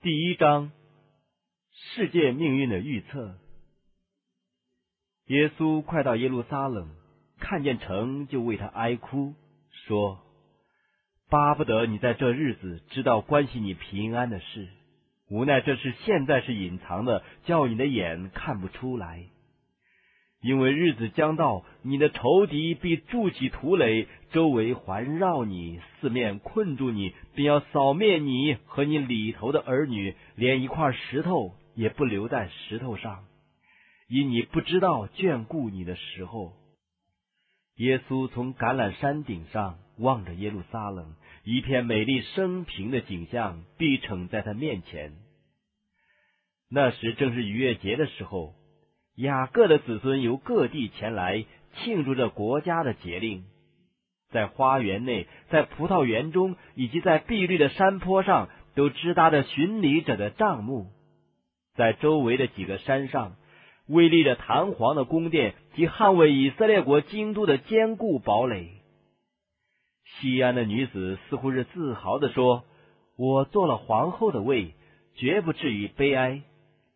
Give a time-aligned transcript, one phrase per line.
[0.00, 0.70] 第一章，
[1.72, 3.36] 世界命运的预测。
[5.26, 6.88] 耶稣快到耶路撒冷，
[7.40, 9.34] 看见城就为他哀哭，
[9.72, 10.20] 说
[11.28, 14.68] ：“巴不得你在这日子知道关系你平安的事，
[15.30, 19.24] 无奈这事现在是隐藏的，叫你的眼看不出来。”
[20.40, 33.24] 因为日子将到，你的仇敌必筑起土垒，周围环绕你，四面困住你，并要扫灭你和你里头的儿女，连一块石头也不留在石头上，
[34.08, 36.52] 因你不知道眷顾你的时候。
[37.74, 45.14] 耶稣从橄榄山顶上望着耶路撒冷，一片美丽生平的景象必呈在他面前。
[46.70, 48.54] 那时正是逾越节的时候。
[49.18, 53.42] 雅各的子孙由各地前来庆祝着国家的节令，
[54.30, 60.86] 在花园内、在葡萄园中以及在碧绿的山坡上，都支搭着巡礼者的帐幕。
[61.74, 63.34] 在周围的几个山上，
[63.88, 68.68] 巍立着弹簧的宫殿及捍卫以色列国京都的坚固堡垒。
[70.04, 72.62] 西安的女子似乎是自豪的说
[73.18, 74.74] ：“我做了皇后的位，
[75.16, 76.42] 绝不至于悲哀。”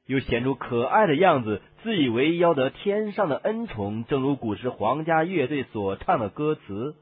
[0.05, 6.95] 又显出可爱的样子，自以为要得天上的恩宠，正如古时皇家乐队所唱的歌词：“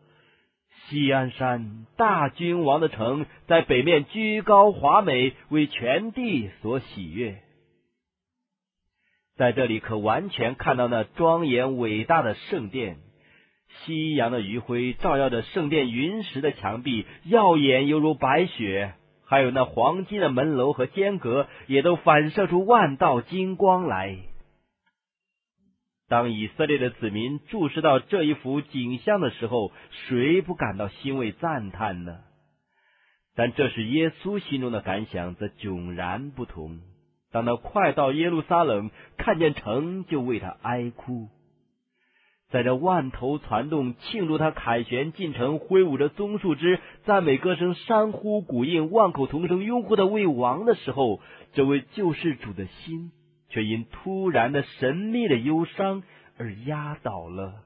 [0.88, 7.36] 西安山，大君王的城，在北面居高华美，为全地所喜悦。”
[9.36, 12.96] 在这里可完全看到那庄严伟大的圣殿，
[13.84, 18.94] 夕阳的余晖照耀着圣殿云石的墙壁，耀眼犹如白雪。
[19.26, 24.16] 还有那黄金的门楼和间隔，也都反射出万道金光来。
[26.10, 29.70] 当以色列的子民注视到这一幅景象的时候，
[30.08, 32.18] 谁不感到欣慰赞叹呢？
[33.36, 36.80] 但这是耶稣心中的感想，则迥然不同。
[37.30, 41.28] 当他快到耶路撒冷，看见城，就为他哀哭。
[42.50, 51.20] 在这万头攒动庆祝他凯旋进城，挥舞着棕树枝，赞美歌声山呼谷应，万口同声拥护他为王的时候，
[51.52, 53.12] 这位救世主的心
[53.50, 56.02] 却因突然的神秘的忧伤
[56.38, 57.64] 而压倒了。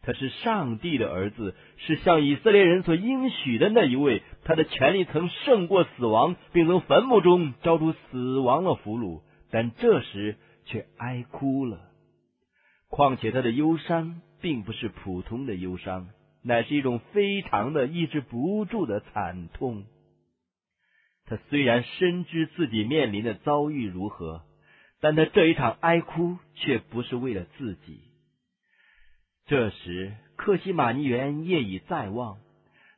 [0.00, 4.22] 他是上帝的儿子，是向以色列人所应许的那一位。
[4.44, 11.90] 他的权力曾胜过死亡，并从坟墓中招出死亡的俘虏，但这时却哀哭了。
[12.88, 16.08] 况且他的忧伤并不是普通的忧伤，
[16.42, 19.84] 乃是一种非常的抑制不住的惨痛。
[21.26, 24.44] 他虽然深知自己面临的遭遇如何，
[25.00, 28.00] 但他这一场哀哭却不是为了自己。
[29.46, 32.38] 这时，克西马尼园夜已在望，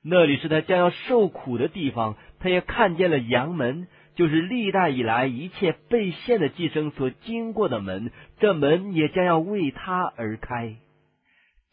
[0.02, 2.16] 那里是他将要受苦的地方。
[2.38, 3.88] 他也看见了阳门。
[4.16, 10.76] 就是历代以来一切被献的寄生所经过的门，这门也将要为他而开。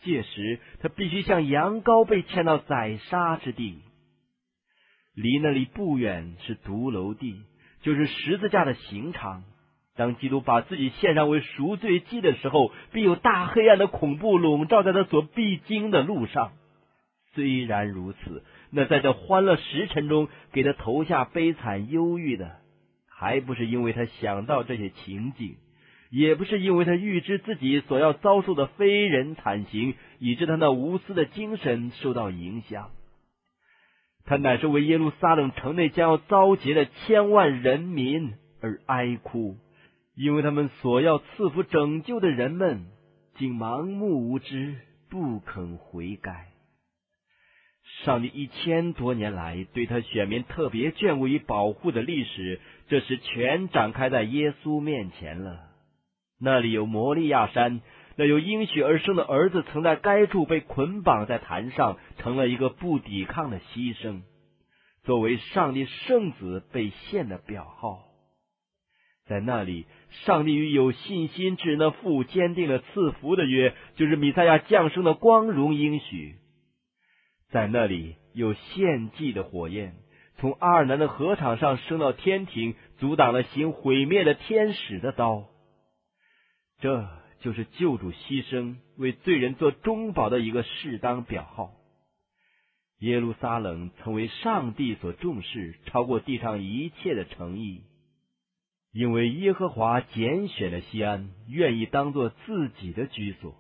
[0.04, 3.82] 届时，他必须像羊羔被牵到宰杀之地。
[5.14, 7.42] 离那里不远是独楼地，
[7.82, 9.44] 就是十字架的刑场。
[9.98, 16.54] 当基督把自己献上为赎罪祭的时候，必有大黑暗的恐怖笼罩在他所必经的路上。
[17.34, 18.44] 虽然如此。
[18.70, 22.58] 那在这欢乐时辰中给他投下悲惨忧郁的，
[23.10, 25.56] 还不是因为他想到这些情景，
[26.10, 32.90] 也不是因为他预知自己所要遭受的非人惨刑，以致他那无私的精神受到影响。
[34.26, 39.56] 他乃是为耶路撒冷城内将要遭劫的千万人民而哀哭，
[40.18, 42.88] 因为他们所要赐福拯救的人们，
[43.38, 44.76] 竟盲目无知，
[45.12, 46.48] 不肯悔改。
[48.04, 55.60] 上帝一千多年来对他选民特别眷顾与保护的历史，这时全展开在耶稣面前了。
[56.40, 57.82] 那里有摩利亚山，
[58.16, 64.24] 那有应许而生的儿子，曾在该处被捆绑在坛上，成了一个不抵抗的牺牲，
[65.04, 68.07] 作为上帝圣子被献的表号。
[69.28, 69.86] 在那里，
[70.26, 76.36] 上帝与有信心之人的父坚定了赐福的约，就是弥赛亚降生的光荣应许。
[77.50, 79.96] 在那里有献祭的火焰，
[80.38, 85.46] 从阿尔南的河场上升到天庭，阻挡了行毁灭的天使的刀。
[86.80, 87.08] 这
[87.42, 91.72] 就是救主牺牲为罪人做中保的一个适当表号。
[93.00, 97.84] 耶路撒冷曾为上帝所重视，超过地上一切的诚意，
[98.98, 103.54] 因为耶和华拣选了西安，愿意当做自己的居所。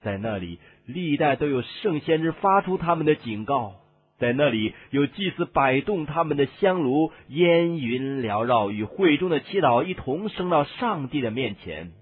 [0.00, 3.74] 在那里，历代都有圣先知发出他们的警告，
[4.18, 11.92] 在那里有祭司摆动他们的香炉，烟云缭绕，与会中的祈祷一同升到上帝的面前。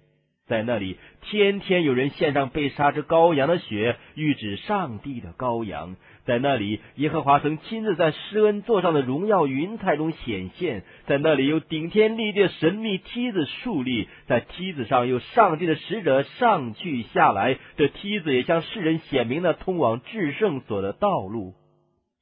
[0.46, 5.96] 在那里，天天有人献上被杀之羔羊的血，预指上帝的羔羊。
[6.24, 10.82] 在那里，耶和华曾亲自在施恩座上的荣耀云彩中显现。
[11.06, 17.58] 在那里有顶天立地的神秘梯子竖立，在梯子上有上帝的使者上去下来。
[17.76, 21.54] 这梯子也向世人显明了通往至圣所的道路。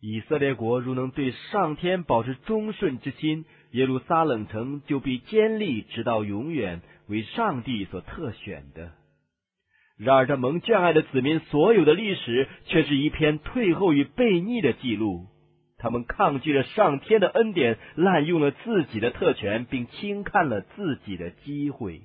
[0.00, 6.82] 以色列国如能对上天保持忠顺之心，耶路撒冷城就必坚立直到永远。
[7.08, 8.92] 为上帝所特选的，
[10.02, 15.26] 然而这蒙眷爱的子民所有的历史，却是一篇退后与悖逆的记录。
[15.78, 22.00] 他们抗拒了上天的恩典，滥用了自己的特权，并轻看了自己的机会。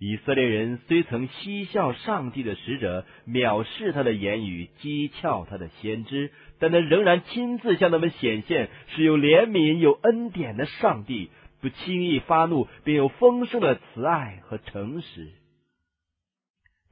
[0.00, 11.30] 以色列人虽曾嬉笑上帝的使者，藐视他的言语，讥诮他的先知，但他仍然亲自向他们显现，是有怜悯、有恩典的上帝。
[11.60, 15.28] 不轻易发怒，并有丰盛的慈爱和诚实。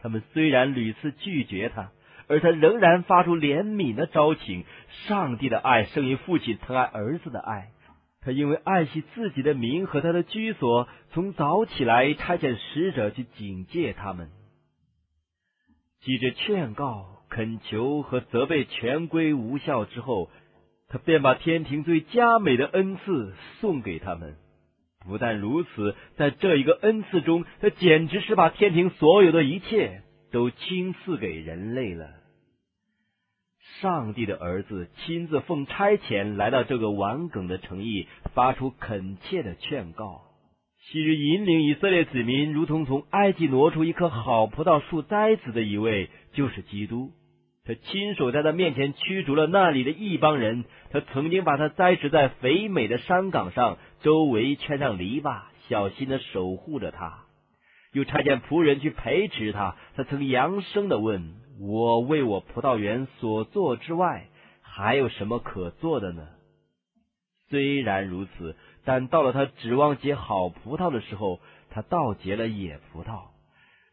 [0.00, 1.90] 他们虽然屡次拒绝他，
[2.28, 4.64] 而他仍然发出怜悯的招请。
[5.06, 7.70] 上帝的爱胜于父亲疼爱儿子的爱。
[8.20, 14.30] 他因为爱惜自己的名和他的居所，从早起来差遣使者去警戒他们。
[16.00, 20.30] 记着劝告、恳求和责备全归无效之后，
[20.88, 24.36] 他便把天庭最佳美的恩赐送给他们。
[25.06, 32.08] 不但如此，在这一个恩赐中，他简直是把天庭所有的一切都倾赐给人类了。
[33.80, 40.22] 上帝的儿子亲自奉差遣来到这个顽梗的诚意，发出恳切的劝告。
[40.88, 47.10] 昔日引领以色列子民如同从埃及挪出一棵好葡萄树栽子的一位，就是基督。
[47.64, 50.64] 他亲手在他面前驱逐了那里的一帮人。
[50.92, 57.24] 他曾经把他栽植在肥美的山岗上，周围圈上篱笆，小心的守护着他。
[57.90, 59.74] 又差遣仆人去培植他。
[59.96, 64.28] 他曾扬声的问：“我为我葡萄园所做之外，
[64.62, 66.28] 还有什么可做的呢？”
[67.50, 68.54] 虽然如此，
[68.84, 73.30] 但到了他指望结好葡萄的时候，他倒结了野葡萄。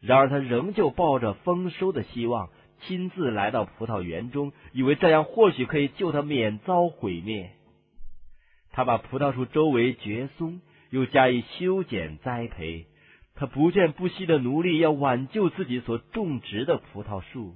[0.00, 2.50] 然而他仍旧抱着丰收的希望。
[2.86, 7.50] 亲自来到葡萄园中，以为这样或许可以救他免遭毁灭。
[8.76, 10.60] 他把葡萄树周围掘松，
[10.90, 12.86] 又加以修剪栽培。
[13.36, 17.54] 他不倦不息的努力，要挽救自己所种植的葡萄树。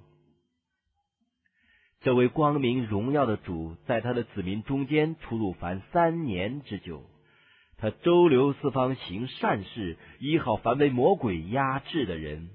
[2.03, 7.03] 这位光明荣耀的主，在他的子民中间出入凡三年之久。
[7.79, 12.51] 他周流四方行善事，医好凡被魔鬼压制的人。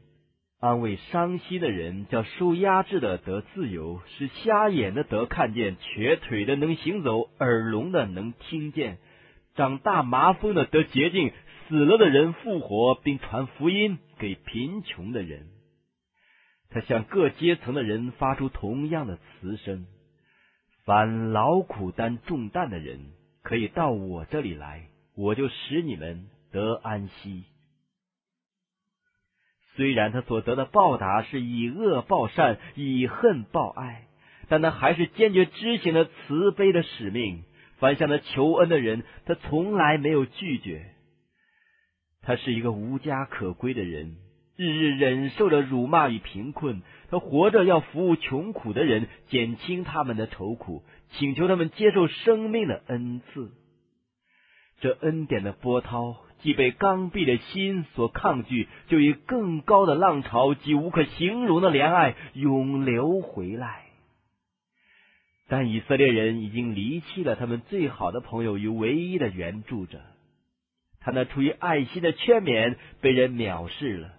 [0.63, 8.97] 安慰伤心的人，叫受压制的得自由，使瞎眼的得看见，瘸腿的能行走，耳聋的能听见，
[9.55, 11.33] 长大麻风的得洁净，
[11.67, 15.47] 死了的人复活，并传福音给贫穷的人。
[16.69, 19.85] 他向各阶层的人发出同样的慈声：
[20.85, 23.11] 凡劳苦担重担的人，
[23.41, 24.87] 可以到我这里来，
[25.17, 27.43] 我就使你们得安息。
[29.75, 34.03] 虽然他所得的报答是以恶报善，以恨报爱，
[34.47, 37.43] 但他还是坚决执行了慈悲的使命。
[37.79, 40.91] 凡向他求恩的人，他从来没有拒绝。
[42.21, 44.15] 他是一个无家可归的人，
[44.55, 46.81] 日日忍受着辱骂与贫困。
[47.09, 53.51] 他活着要服务穷苦的人，减轻他们的愁苦，请求他们接受生命的恩赐。
[54.79, 56.17] 这恩典的波涛。
[56.43, 63.85] 既被刚愎的心所抗拒，就以更高的浪潮及无可形容的怜爱涌流回来。
[65.47, 70.01] 但以色列人已经离弃了他们最好的朋友与唯一的援助者，
[70.99, 74.13] 他那出于爱心的劝勉被人藐视了，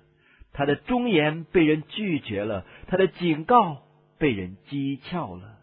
[0.52, 3.82] 他的忠言被人拒绝了，他的警告
[4.18, 5.58] 被人讥诮了。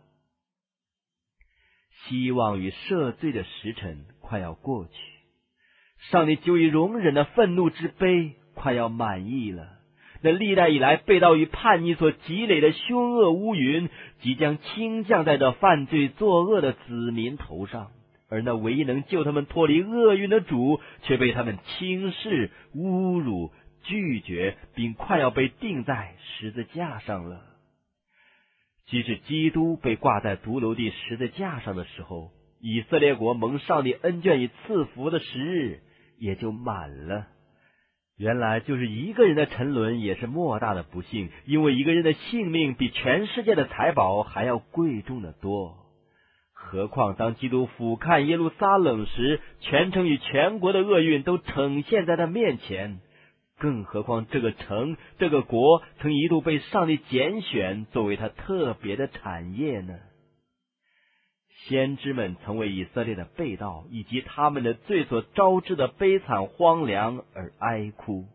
[2.05, 5.10] 希望与赦罪的时辰快要过去。
[6.09, 9.67] 上帝久已容忍的愤怒之悲快要满意了，
[10.21, 13.87] 那历代以来被盗与叛逆所积累的凶恶乌云
[14.19, 17.91] 即将倾降在这犯罪作恶的子民头上，
[18.29, 23.51] 而那唯一能救他们脱离厄运的主却被他们轻视、侮辱、
[23.83, 27.41] 拒绝，并快要被钉在十字架上了。
[28.87, 35.79] 即使基督被挂在独楼地十字架上的时候，以色列国蒙上帝恩眷与赐福的时日。
[36.21, 37.25] 也就满了。
[38.15, 45.77] 原来就是一个人的沉沦也是莫大的不幸，因为一个人的性命比全世界的财宝还要贵重的多。
[46.53, 52.99] 何况当基督俯瞰耶路撒冷时，全城与全国的厄运都呈现在他面前。
[53.57, 59.95] 更何况这个城、这个国曾一度被上帝拣选作为他特别的产业呢？
[61.67, 68.25] 先知们曾为以色列的被盗以及他们的罪所招致的悲惨荒凉而哀哭。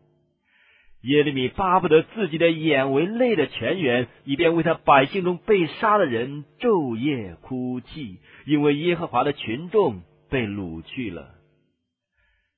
[1.01, 11.35] 耶利米巴不得自己的眼为泪的泉源，以便为他百姓中被杀的人昼夜哭泣，因为耶和华的群众被掳去了。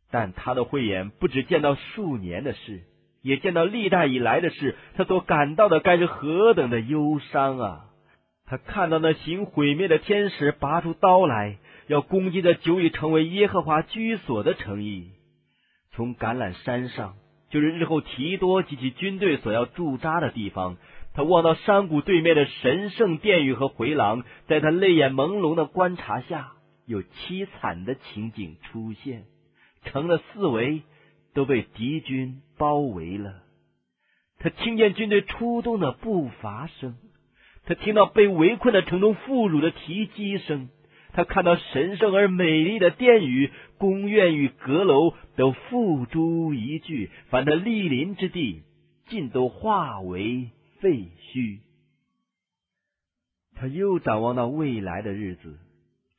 [0.09, 2.81] 但他的慧眼不只见到数年的事，
[3.21, 7.88] 也见到历代以来的事，他所感到的该是何等的忧伤啊！
[8.49, 15.11] 他看到那行毁灭的天使拔出刀来，要攻击这久已成为耶和华居所的城邑。
[15.91, 17.13] 从橄榄山上，
[17.51, 20.77] 就是日后提多及其军队所要驻扎的地方，
[21.13, 26.53] 他望到山谷对面的神圣殿宇和回廊，在他泪眼朦胧的观察下，
[26.87, 29.25] 有凄惨的情景出现。
[29.83, 30.81] 城的四围
[31.35, 33.43] 都被敌军包围了。
[34.39, 36.97] 他听见军队出动的步伐声。
[37.69, 40.69] 他听到被围困的城中妇孺的啼泣声，
[41.13, 48.63] 他看到神圣而美丽的殿宇、宫苑与阁楼都付诸一炬，凡他莅临之地，
[49.07, 50.49] 尽都化为
[50.79, 51.59] 废墟。
[53.55, 55.59] 他又展望到未来的日子，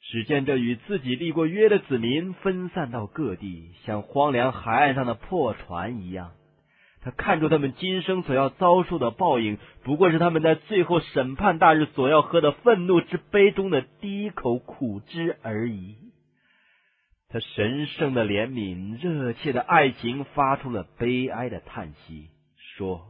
[0.02, 6.30] 只见这与自己立过约的子民分散到各地，像荒凉海岸上的破船一样。
[7.02, 15.96] 他看出他们今生所要遭受的报应，不过是他们在最后审判大日所要喝的愤怒之杯中的第一口苦汁而已。
[17.30, 22.28] 他神圣的怜悯、热切的爱情发出了悲哀的叹息，
[22.76, 23.02] 说：“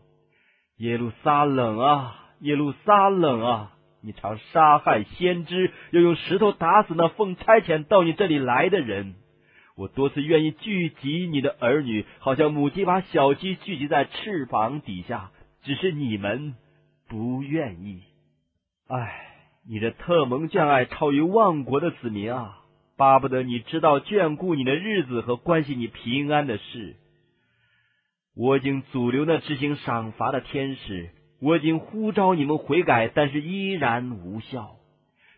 [0.78, 3.72] 耶路撒冷啊，耶路撒冷啊！
[4.02, 9.14] 你常杀害先知，又用石头打死那奉差遣到你这里来的人。”
[9.80, 15.30] 我多次愿意聚集你的儿女，好像母鸡把小鸡聚集在翅膀底下，
[15.62, 16.54] 只是你们
[17.08, 18.02] 不愿意。
[18.88, 19.22] 唉，
[19.66, 22.58] 你的特蒙眷爱超于万国的子民啊！
[22.98, 26.96] 巴不得你知道眷顾你的日子和关系你平安的事。
[28.36, 31.08] 我已经阻留那执行赏罚的天使，
[31.40, 34.76] 我已经呼召你们悔改，但是依然无效。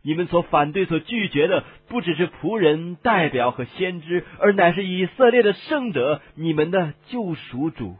[0.04, 7.96] 你们所反对、所拒绝的，不只是仆人、代表和先知，而乃是以色列的圣者，你们的救赎主。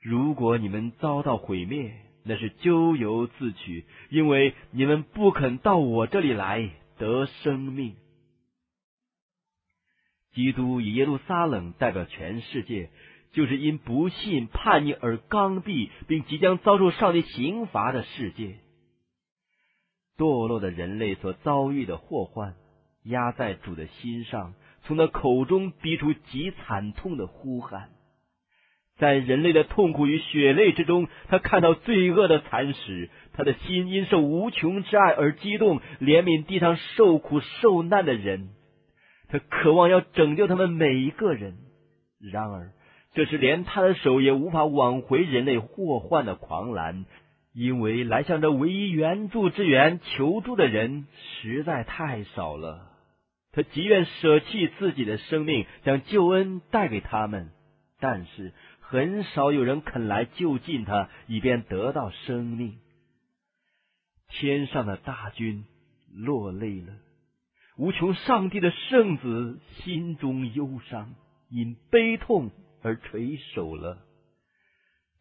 [0.00, 1.92] 如果你们遭到毁灭，
[2.24, 7.94] 那是咎由自取，因为你们不肯到我这里来得生命。
[10.32, 12.90] 基督以耶路撒冷代表全世界，
[13.32, 18.56] 就是因不信、叛逆而刚愎，并即将遭受上帝刑罚的世界。
[20.16, 22.54] 堕落的人类所遭遇的祸患，
[23.04, 24.54] 压在主的心上，
[24.84, 27.88] 从他口中逼出极惨痛的呼喊。
[28.98, 38.50] 在人类的痛苦与血泪之中，他看到罪恶的惨史，他的心因受无穷之爱而激动，怜悯地上受苦受难的人，
[39.28, 41.56] 他渴望要拯救他们每一个人。
[42.20, 42.70] 然而，
[43.14, 47.06] 这是连他的手也无法挽回人类祸患的狂澜。
[47.52, 51.06] 因为来向这唯一援助之源求助的人
[51.42, 52.90] 实在太少了，
[53.52, 57.50] 他极愿舍弃自己的生命，将救恩带给他们，
[58.00, 62.78] 但是很少有人肯来就近他，以便得到生命。
[64.28, 65.66] 天上的大军
[66.14, 66.94] 落泪了，
[67.76, 71.14] 无穷上帝的圣子心中忧伤，
[71.50, 72.50] 因悲痛
[72.82, 73.98] 而垂首了。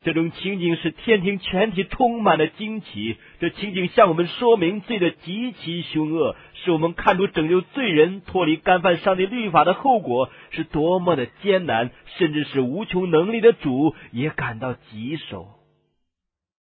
[0.03, 3.17] 这种情景使天庭全体充满了惊奇。
[3.39, 15.50] 这情景向我们说明罪的极其凶恶，使我们看出拯救罪人脱离干犯上帝律法的后果是多么的艰难，甚至是无穷能力的主也感到棘手。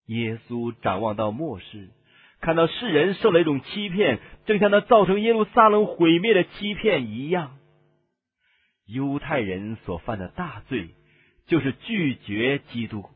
[0.08, 1.88] 耶稣展望到末世，
[2.42, 7.56] 看到世人受了一种欺骗，正像那造成耶路撒冷毁灭的欺骗一样。
[8.86, 10.90] 犹太人所犯的大罪，
[11.46, 13.06] 就是拒绝基督。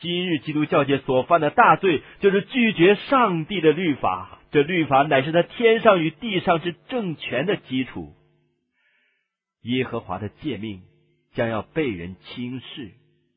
[0.00, 4.40] 今日基督教界所犯的大罪，就是拒绝上帝的律法。
[4.50, 8.12] 这律法乃是他天上与地上之政权的基础。
[9.62, 10.82] 耶和华的诫命
[11.32, 12.90] 将要被人轻视，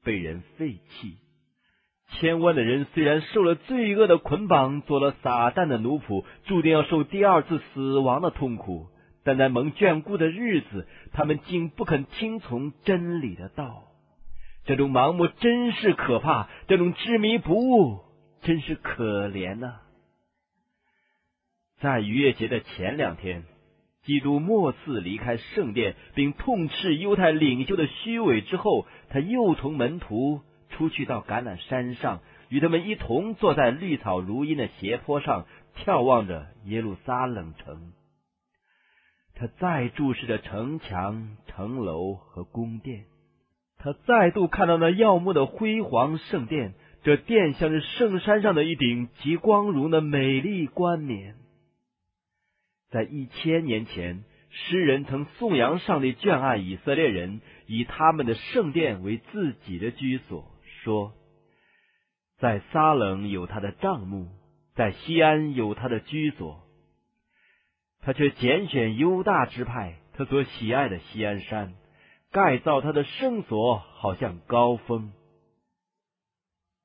[0.04, 1.16] 被人废弃。
[2.14, 8.88] 千万的人虽然受了罪恶的捆绑，做了撒旦的奴仆，注定要受第二次死亡的痛苦，
[9.24, 13.86] 但在蒙眷顾的日子，他们竟不肯听从真理的道。
[14.68, 18.02] 这种盲目真是可怕，这种执迷不悟
[18.42, 19.80] 真是可怜呐！
[21.80, 23.46] 在逾越节的前两天，
[24.04, 32.20] 基督末次离开圣殿，并痛斥犹太领袖的虚伪之后，他又同门徒出去到橄榄山上，
[32.50, 35.46] 与他们一同坐在绿草如茵的斜坡上，
[35.78, 37.94] 眺望着耶路撒冷城。
[39.34, 43.06] 他再注视着城墙、城楼和宫殿。
[43.80, 51.36] 他再度看到那耀目的辉煌圣殿，这殿像是圣山上的一顶极光荣的美丽冠冕。
[52.90, 60.52] 在一千年前，诗人曾颂扬上帝眷爱以色列人，以他们的圣殿为自己的居所，
[60.84, 61.14] 说
[62.40, 64.30] ：“在撒冷有他的帐幕，
[64.74, 66.64] 在西安有他的居所。”
[68.02, 71.74] 他却拣选犹大支派，他所喜爱的西安山。
[72.32, 75.12] 盖造他的圣所，好像高峰。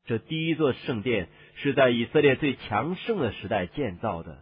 [0.05, 4.39] 这第一座圣殿是在以色列最强盛的时代建造的。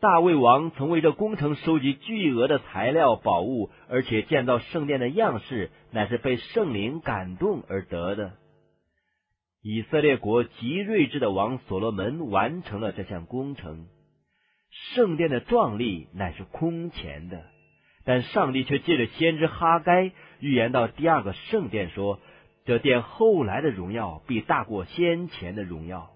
[0.00, 8.32] 大卫王曾为这工程收集巨额的材料宝物，而且建造圣殿的样式乃是被圣灵感动而得的。
[9.62, 13.86] 以色列国极睿智的王所罗门完成了这项工程。
[14.94, 17.53] 圣殿的壮丽乃是空前的。
[18.04, 22.20] 但上帝却借着先知哈该预言到第二个圣殿，说
[22.66, 26.10] ：“这殿后来的荣耀必大过先前的荣耀，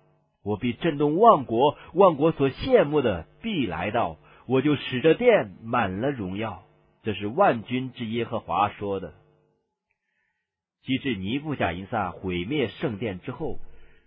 [0.44, 6.62] 我必震动万国，万国所羡慕的必来到，我就使这殿满了荣耀。”
[7.04, 9.14] 这是万军之耶和华说的。
[10.82, 13.58] 及至尼布甲银撒毁灭圣殿之后，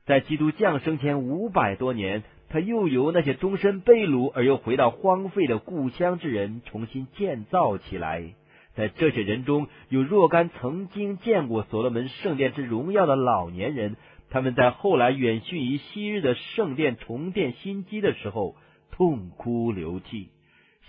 [0.06, 2.22] 在基督降生前五百多年。
[2.52, 8.34] 他又由那些终身被掳而又回到荒废的故乡之人重新建造起来。
[8.76, 13.96] 在这些人中有若干曾经见过所罗门圣殿之荣耀的老年人，
[14.30, 18.58] 他们在后来远逊于昔日的圣殿重建新基的时候
[18.92, 20.30] 痛哭流涕。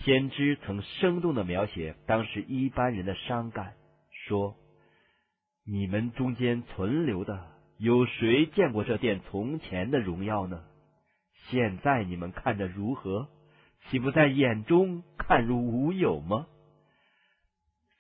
[0.05, 3.75] 先知曾生动的描写当时一般人的伤感，
[4.27, 4.57] 说
[5.65, 7.47] ：“你们中间存留的
[7.79, 10.61] 有谁见过这殿从前的荣耀呢？”
[11.49, 13.29] 现在你们看着如何？
[13.91, 16.47] 岂不在眼中看如无有吗？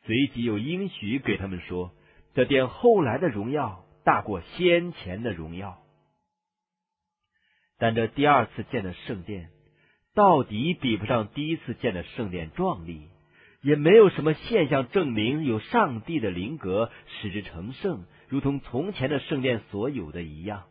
[0.05, 1.93] 随即又应许给他们说：
[2.35, 5.79] 这殿后来的荣耀大过先前的荣耀。
[7.79, 9.51] 但这第二次建的圣殿，
[10.15, 13.09] 到底比不上第一次建的圣殿壮丽，
[13.61, 20.65] 也没有什么现象证明有上帝的灵格使之成圣，如同从前的圣殿所有的一样。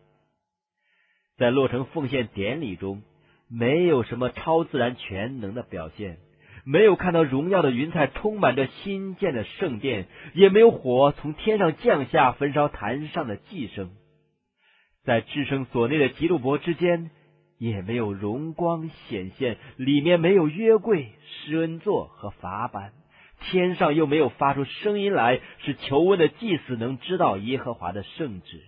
[1.38, 3.02] 在落成奉献典礼中，
[3.50, 6.18] 没有什么超自然全能的表现，
[6.66, 13.90] 没有看到荣耀的云彩充满着新建的圣殿，也没有火从天上降下焚烧坛上的祭牲，
[15.04, 17.10] 在至圣所内的吉路伯之间，
[17.58, 22.94] 也没有荣光显现，里面没有约柜、施恩座和法板，
[23.40, 28.62] 天上又没有发出声音来，使求问的祭司能知道耶和华的圣旨。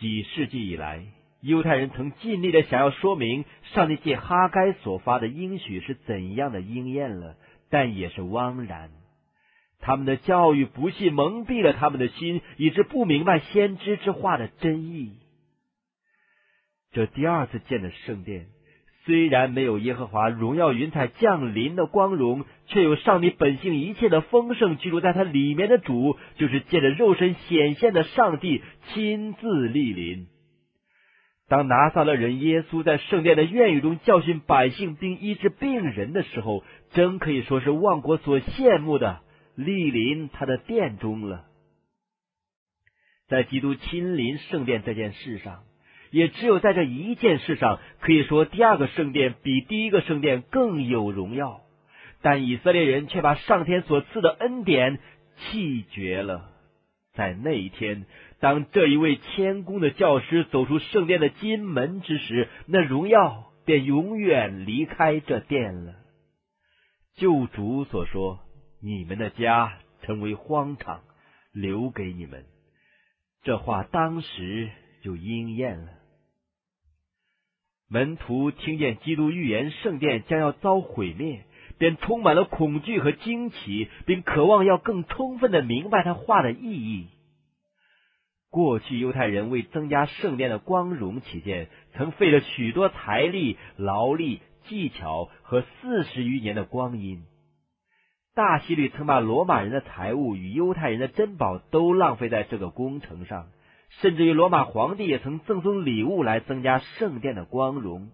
[0.00, 1.04] 几世纪以来，
[1.42, 7.36] 犹太人曾尽力的想要说明上帝借哈该所发的应许是怎样的应验了，
[7.68, 8.90] 但也是枉然。
[9.78, 15.16] 他们的教育不幸蒙蔽了他们的心，以致不明白先知之话的真意。
[16.92, 18.48] 这第二次建的圣殿。
[19.10, 28.62] 虽然没有耶和华荣耀云彩降临的光荣，却有上帝本性一切的丰盛居住在它里面的主，就是借着肉身显现的上帝
[28.94, 30.28] 亲自莅临。
[31.48, 39.22] 当拿撒勒人耶稣在圣殿的院宇中教训百姓并医治病人的时候，真可以说是万国所羡慕的
[39.56, 41.46] 莅临他的殿中了。
[43.26, 45.64] 在基督亲临圣殿这件事上。
[46.10, 51.60] 也只有在这一件事上，可以说第二个圣殿比第一个圣殿更有荣耀。
[52.22, 54.98] 但以色列人却把上天所赐的恩典
[55.36, 56.50] 弃绝了。
[57.14, 58.04] 在那一天，
[58.40, 65.94] 当这一位谦恭的教师走出圣殿的金门之时，那荣耀便永远离开这殿了。
[67.16, 68.40] 救主所说
[68.82, 71.00] ：“你们的家成为荒场，
[71.52, 72.44] 留给你们。”
[73.42, 74.70] 这话当时
[75.02, 75.88] 就应验了。
[77.92, 81.40] 门徒听见基督预言圣殿将要遭毁灭，
[81.76, 87.08] 便充满了恐惧和惊奇，并渴望要更充分的明白他话的意义。
[88.48, 97.24] 过去犹太人为增加圣殿的光荣起见，曾费了许多财力、劳力、技巧和四十余年的光阴。
[98.36, 103.48] 大希律曾把罗马人的财物与犹太人的珍宝都浪费在这个工程上，
[104.00, 108.10] 甚至于罗马皇帝也曾赠送礼物来增加圣殿的光荣。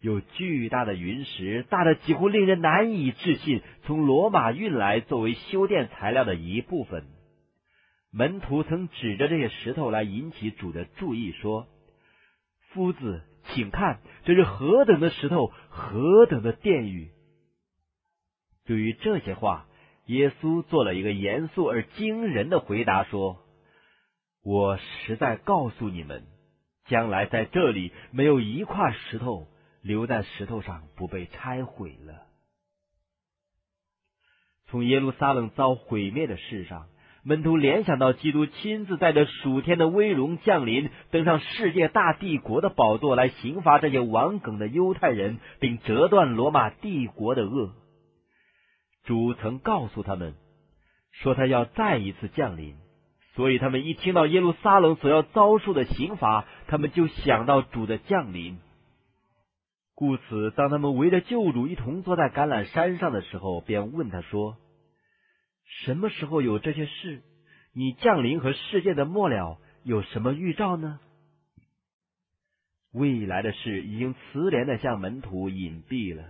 [0.00, 7.04] 有巨大的云石，大的几乎令人难以置信，从罗马运来作为修殿材料的一部分。
[8.10, 11.68] 门徒曾指着这些石头来引起主的注意，说
[12.72, 17.10] ：“夫子，请看，这是何等的石头，何等的殿宇！”
[18.66, 19.66] 对于这些话，
[20.06, 23.38] 耶稣做了一个严肃而惊人的回答，说
[24.44, 26.24] ：“我实在告诉你们，
[26.86, 29.48] 将来在这里没有一块石头。”
[29.84, 32.22] 留在石头上不被拆毁了。
[34.68, 36.86] 从耶路撒冷遭毁灭的事上，
[37.24, 47.72] 门徒联想到基督亲自带着属天的威荣降临，登上世界大帝国的宝座，来刑罚这些顽梗的犹太人，并折断罗马帝国的恶。
[49.02, 50.36] 主曾告诉他们
[51.10, 52.76] 说，他要再一次降临，
[53.34, 58.58] 所以他们一听到耶路撒冷所要遭受的刑罚，他们就想到主的降临。
[59.94, 64.56] 故此，当他们围着救主一同坐在橄榄山上的时候，便问他说
[65.84, 67.22] ：“什么时候有这些事？
[67.72, 70.98] 你降临和世界的末了有什么预兆呢？”
[72.92, 76.24] 未来的事已经慈怜的向门徒隐蔽了。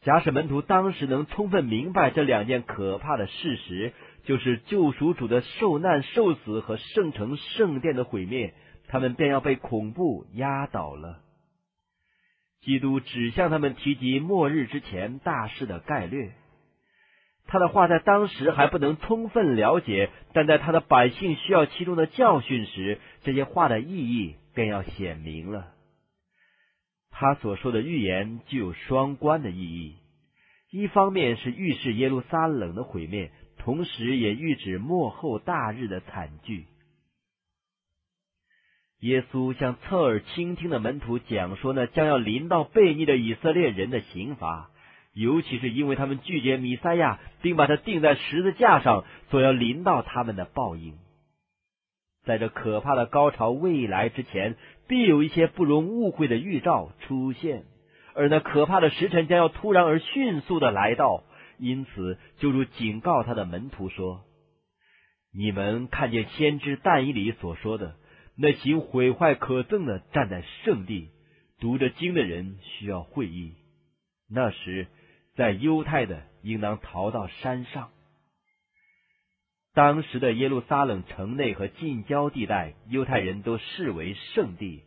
[0.00, 3.92] 假使门徒当时能充分明白这两件可怕的事实，
[4.28, 8.52] 就是救赎主的受难、受死和圣城圣殿的毁灭，
[8.86, 11.22] 他们便要被恐怖压倒了。
[12.60, 16.32] 基督只向他们提及末日之前大事的概略，
[17.46, 25.72] 他的话在当时还不能充分了解，但在他的百姓需要其中的教训时，这些话的意义便要显明了。
[27.10, 29.96] 他所说的预言具有双关的意义，
[30.70, 36.66] 一方面是预示耶路撒冷的毁灭，同时也预指末后大日的惨剧。
[39.00, 44.70] 耶稣向侧耳倾听的门徒讲说：“呢，将要临到悖逆的以色列人的刑罚，
[45.12, 50.98] 尤其是因为他们拒绝弥赛亚，并把他钉在十字架上，所要临到他们的报应。
[52.24, 54.56] 在这可怕的高潮未来之前，
[54.88, 57.66] 必有一些不容误会的预兆出现，
[58.14, 61.22] 而那可怕的时辰将要突然而迅速的来到。
[61.58, 64.24] 因此，就如警告他的门徒说
[65.34, 67.96] ：‘你们看见先知但以理所说的。’”
[68.40, 71.08] 那行毁坏可憎的站在圣地
[71.58, 73.54] 读着经的人需要会意。
[74.30, 74.86] 那时，
[75.34, 77.90] 在犹太的应当逃到山上。
[79.74, 84.84] 当时的耶路撒冷城内和近郊地带，犹太人都视为圣地，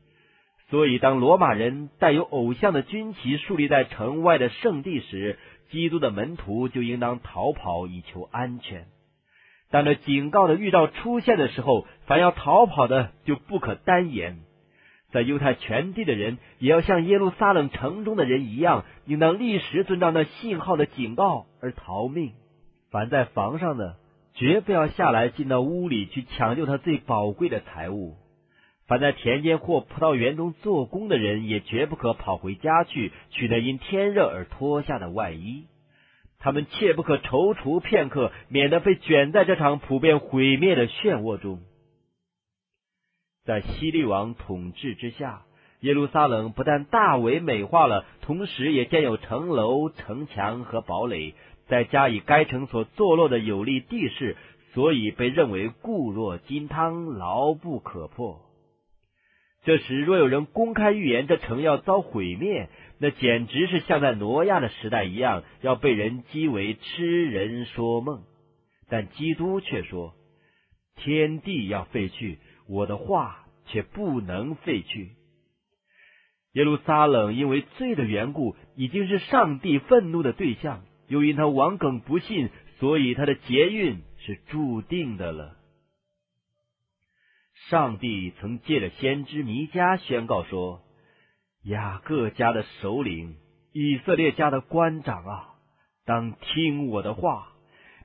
[0.70, 5.38] 所以当罗马人带有偶像的军旗树立在城外的圣地时，
[5.72, 8.86] 基督的门徒就应当逃跑以求安全。
[9.72, 14.40] 当这警告的预兆出现的时候，凡要逃跑的就不可单言。
[15.12, 22.32] 在犹太全地的人，也要像耶路撒冷城中的人一样，应当立时遵照那信号的警告而逃命。
[22.92, 23.98] 凡在房上的，
[24.34, 28.16] 绝不要下来进到屋里去抢救他最宝贵的财物；
[28.92, 35.64] 凡在田间或葡萄园中做工的人，也绝不可跑回家去取那因天热而脱下的外衣。
[36.40, 41.62] 他们切不可踌躇片刻，免得被卷在这场普遍毁灭的漩涡中。
[43.46, 45.44] 在西利王统治之下，
[45.80, 51.34] 耶路撒冷不但大为美化了，同时也建有城楼、城墙和堡垒，
[51.70, 54.36] 再加以该城所坐落的有利地势，
[54.74, 58.42] 所以被认为固若金汤，牢不可破。
[59.64, 68.24] 这时，若有人公开预言这城要遭毁灭，那简直是像在挪亚的时代一样，要被人讥为痴人说梦。
[68.90, 70.16] 但基督却说
[70.98, 75.12] ：“天地要废去，我的话却不能废去。”
[76.54, 85.56] 耶路撒冷因为罪的缘故，已经是上帝愤怒的对象；又因他王耿不信，所以他的劫运是注定的了。
[87.70, 90.82] 上帝曾借着先知弥迦宣告说
[91.64, 93.36] ：“雅各家的首领，
[93.72, 95.50] 以色列家的官长啊，
[96.06, 97.48] 当听我的话。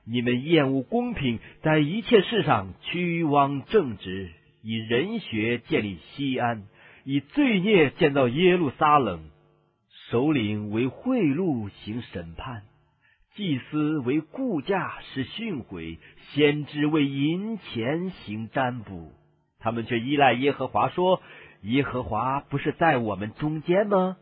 [0.09, 6.63] 你们厌恶公平，在一切事上屈枉正直，以人学建立西安，
[7.03, 9.29] 以罪孽建造耶路撒冷。
[10.09, 12.63] 首领为贿赂行审判，
[13.35, 15.97] 祭司为雇价使训诲，
[16.31, 19.11] 先知为银钱行占卜。”
[19.59, 21.21] 他们却依赖耶和华说
[21.63, 24.17] ：“耶和华不是在我们中间吗？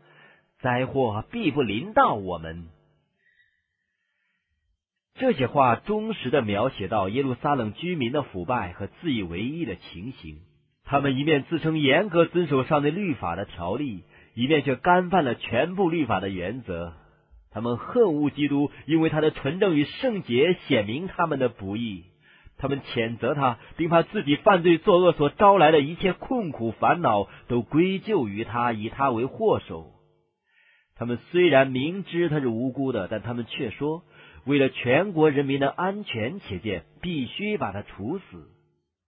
[0.60, 2.68] 灾祸必不临到我们。”
[5.18, 10.40] 这些话忠实的描写到耶路撒冷居民的腐败和自以为意的情形。
[10.84, 16.94] 他们一面自称严格遵守上帝律法的条例，一面却干犯了全部律法的原则。
[17.50, 22.04] 他们恨恶基督，因为他的纯正与圣洁显明他们的不义。
[22.58, 29.92] 他们谴责他，并把自己犯罪作恶所招来的一切困苦烦恼都归咎于他，以他为祸首。
[30.96, 34.02] 他们虽然明知他是无辜的，但他们却说，
[34.46, 38.48] 为了全国人民的安全起见，必须把他处死。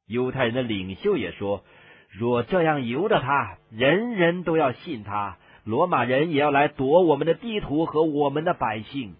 [0.07, 1.65] 犹太人的领袖也说，
[2.11, 9.15] 若这样由着他，人人都要信他，罗马人也要来夺我们的地图和我们的百姓。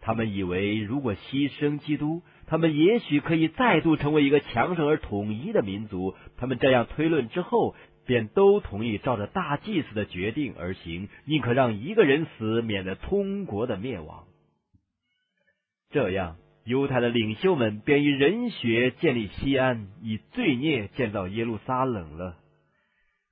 [0.00, 6.14] 他们以为，如果牺牲基督，他们也许可以再度成为一个强盛而统一的民族。
[6.36, 14.24] 他们这样推论之后，便都同意照着大祭司的决定而行，宁可让一个人死，免得通国的灭亡。
[15.88, 16.36] 这样，
[16.66, 22.36] 犹太的领袖们便以人血建立西安，以罪孽建造耶路撒冷了。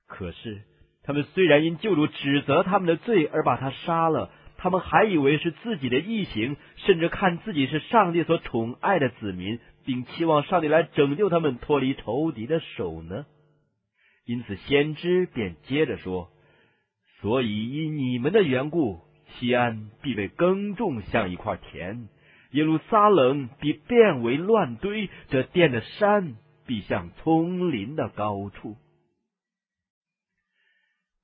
[0.07, 0.63] 可是，
[1.03, 4.31] 他们虽然因救主指责他们的罪而把他杀了。
[4.63, 13.25] 他们还以为是自己的异形，甚至看自己是上帝所宠爱的子民，并期望上帝来拯救他们脱离仇敌的手呢。
[14.23, 16.29] 因此，先知便接着说
[17.21, 18.99] ：“所以因你们的缘故，
[19.39, 22.07] 西安必被耕种像一块田，
[22.51, 26.35] 耶路撒冷必变为乱堆，这殿的山
[26.67, 28.77] 必像丛林的高处。”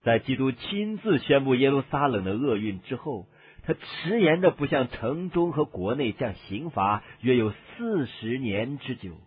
[0.08, 3.28] 在基督亲自宣布耶路撒冷的厄运之后，
[3.66, 9.18] 他迟延的不向城中和国内降刑罚，约有四十年之久。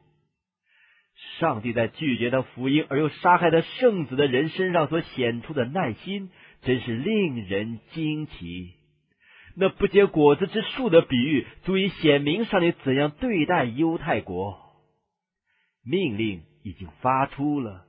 [1.39, 6.31] 上帝在拒绝他福音而又杀害他圣子的人身上所显出的耐心，
[6.63, 8.71] 真是令人惊奇。
[9.57, 14.59] 那不结果子之树的比喻，足以显明上帝怎样对待犹太国。
[15.85, 17.85] 命令已经发出了，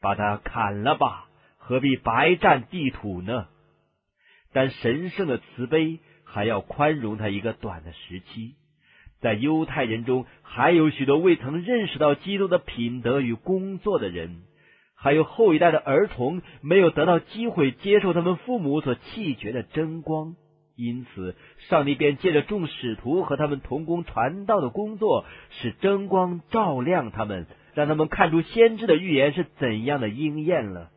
[0.00, 1.26] 把它砍了吧。
[1.70, 3.46] 何必白占地土呢？
[4.52, 8.56] 但神圣的慈悲还要宽容他一个短的时期。
[9.20, 14.42] 在犹太人中，还有许多未曾认识到基督的品德与工作的人，
[14.96, 20.34] 还有后一代的儿童没有得到机会接受他们父母所弃绝的真光。
[20.74, 21.36] 因此，
[21.68, 30.90] 上帝便借着众使徒和他们同工传道的工作，使真光照亮他们，让他们看出先知的预言是怎样的应验了。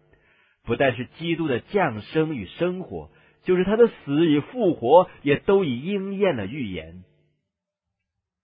[0.66, 3.10] 不但是基督的降生与生活，
[3.44, 7.04] 就是他的死与复活，也都已应验了预言。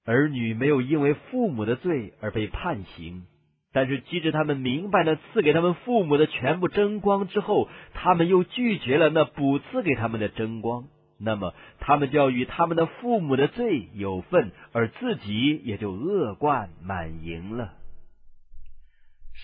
[0.06, 3.24] 儿女没有因为父母的罪而被判刑，
[3.72, 10.88] 但是即使他们明白了赐给他们父母的全部真光之后，他们又拒绝了那补赐给他们的真光，
[11.20, 17.76] 那么他们就要与他们的父母的罪有份，而自己也就恶贯满盈了。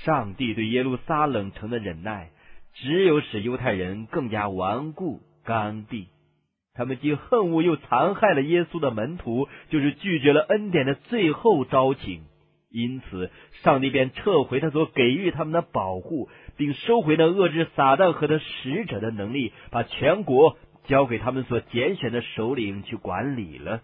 [0.03, 2.31] 上帝对耶路撒冷城的忍耐。
[2.75, 6.07] 只有使犹太人更加顽固刚愎，
[6.73, 12.23] 他们既恨恶又残害了耶稣的门徒，就是拒绝了恩典的最后招请。
[12.69, 13.31] 因此，
[13.63, 23.81] 上帝便撤回他所给予他们的保护，并收回那遏制撒旦和他使者的能力，把全国交给他们所拣选的首领去管理了。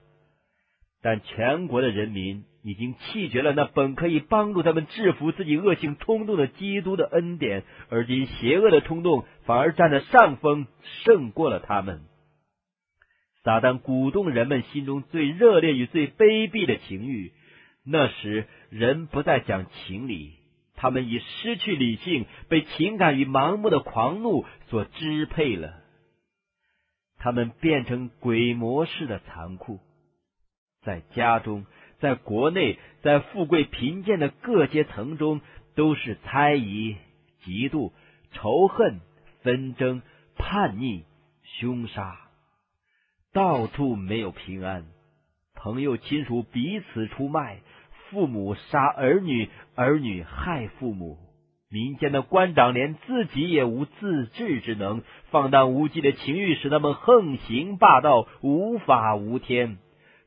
[1.02, 2.44] 但全国的人民。
[2.64, 10.68] 已经弃绝了那本可以帮助他们制服自己恶性冲动的基督的恩典，而今邪恶的冲动反而占了上风，
[11.04, 12.02] 胜过了他们。
[13.44, 17.34] 撒旦鼓动人们心中最热烈与最卑鄙的情欲，
[17.84, 20.34] 那时人不再讲情理，
[20.76, 25.82] 他们已失去理性，被情感与盲目的狂怒所支配了。
[27.18, 29.80] 他们变成鬼魔式的残酷，
[30.84, 31.66] 在家中。
[32.02, 35.40] 在国内，在富贵贫贱的各阶层中，
[35.76, 36.98] 都是猜疑、
[37.46, 37.92] 嫉妒、
[38.34, 39.00] 仇恨、
[39.44, 40.02] 纷争、
[40.36, 41.06] 叛逆、
[41.44, 42.18] 凶杀，
[43.32, 44.86] 到处没有平安。
[45.54, 47.60] 朋友亲属彼此出卖，
[48.10, 51.20] 父母杀儿女，儿女害父母。
[51.70, 59.78] 民间的官长连自己也无自制之能，放荡无羁的情欲使他们横行霸道，无法无天。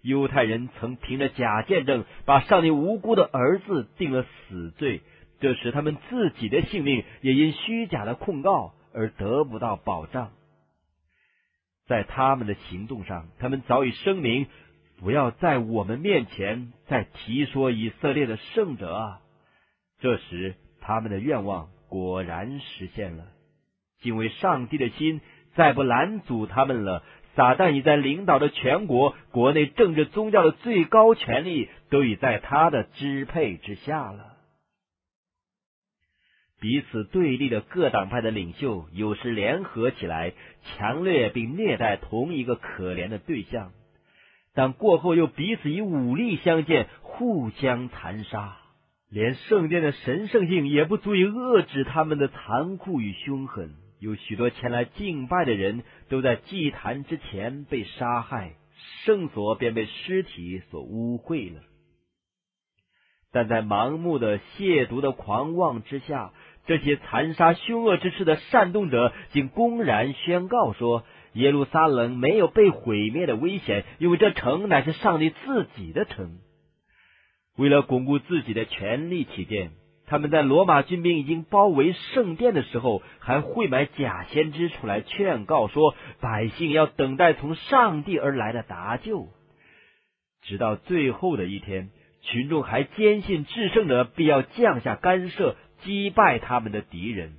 [0.05, 5.01] 犹太人曾凭着假见证，把上帝无辜的儿子定了死罪，
[5.41, 10.33] 这使他们自己的性命也因虚假的控告而得不到保障。
[11.87, 14.47] 在他们的行动上，他们早已声明，
[15.01, 19.21] 不要在我们面前再提说以色列的圣者啊！
[20.01, 23.25] 这时，他们的愿望果然实现了，
[24.03, 25.23] 敬畏上帝的心
[25.55, 27.03] 再不拦阻他们了。
[27.37, 34.35] 撒旦已在领导着全国，国内政治宗教的最高权力都已在他的支配之下了。
[36.61, 43.73] 彼此对立的各党派的领袖有时联合起来，强烈并虐待同一个可怜的对象，
[44.55, 48.57] 但过后又彼此以武力相见，互相残杀。
[49.11, 53.75] 连圣殿的神圣性也不足以遏制他们的残酷与凶狠。
[54.05, 58.53] 有许多前来敬拜的人都在祭坛之前被杀害，
[59.05, 61.63] 圣所便被尸体所污秽了。
[63.33, 66.33] 但在盲目的亵渎的狂妄之下。
[66.67, 76.39] 这些残杀凶恶之事的煽动者，竟公然宣告说：耶路撒冷没有被毁灭的危险，因为这城乃是上帝自己的城。
[77.59, 79.73] 为了巩固自己的权力起见，
[80.07, 89.29] 他们在罗马军兵已经包围圣殿的时候，还会买假先知出来劝告说，百姓要等待从上帝而来的搭救，
[90.43, 91.91] 直到最后的一天，
[92.23, 95.57] 群众还坚信制胜者必要降下干涉。
[95.83, 97.35] 击败他们的敌人，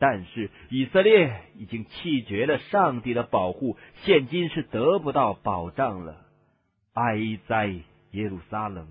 [0.00, 6.16] 但是以色列已经弃绝了上帝的保护，现今是得不到保障了。
[6.94, 7.72] 哀哉
[8.10, 8.88] 耶路撒冷！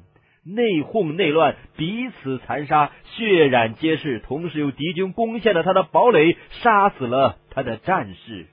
[0.56, 8.48] 内讧内乱，彼此残杀，血染街市，同时有敌军攻陷了他的堡垒，杀死了他的战士。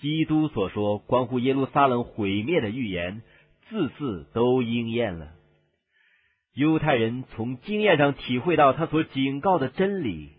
[0.00, 3.22] 基督所说关乎耶路撒冷毁灭的预言，
[3.68, 5.32] 字字都应验了。
[6.54, 10.30] 犹太人从经验上体会到他所警告的真理：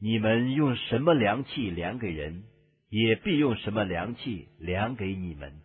[0.00, 2.44] 你们用什么量器量给人，
[2.90, 5.63] 也必用什么量器量给你们。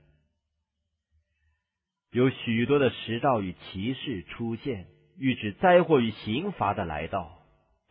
[2.12, 4.88] 有许多的实兆与骑士出现，
[5.20, 7.38] 预指灾祸与刑罚的来到。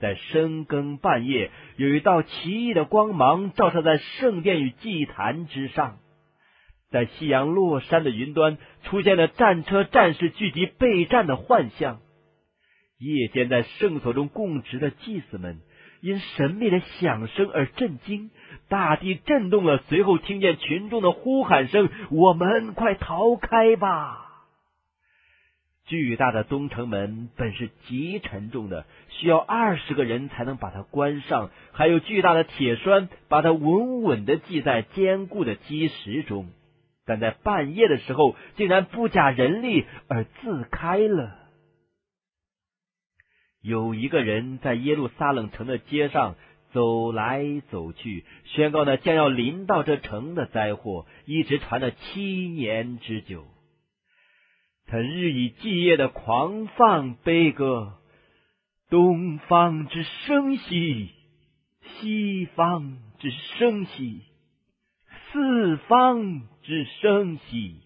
[0.00, 5.98] 在深更半夜，有一道奇异的光芒照射在圣殿与祭坛之上。
[6.90, 12.00] 在夕阳落山的云端，出现了战车、战士聚集备战的幻象。
[12.98, 15.60] 夜间在圣所中供职的祭司们，
[16.00, 18.30] 因神秘的响声而震惊，
[18.68, 19.78] 大地震动了。
[19.88, 24.26] 随后听见群众的呼喊声：“我们快逃开吧！”
[25.86, 36.50] 巨大的东城门本是极沉重的，需要二十个人才能把它关上，还有巨大的铁栓把它稳稳的系在坚固的基石中。
[37.06, 41.47] 但在半夜的时候，竟然不假人力而自开了。
[43.60, 46.36] 有一个人在耶路撒冷城的街上
[46.72, 53.46] 走来走去，宣告呢将要临到这城的灾祸，一直传了七年之久。
[54.86, 57.98] 他日以继夜的狂放悲歌
[58.88, 61.10] ：“东方之声息，
[61.82, 64.22] 西方之声息。”
[65.30, 67.82] 四方之声息，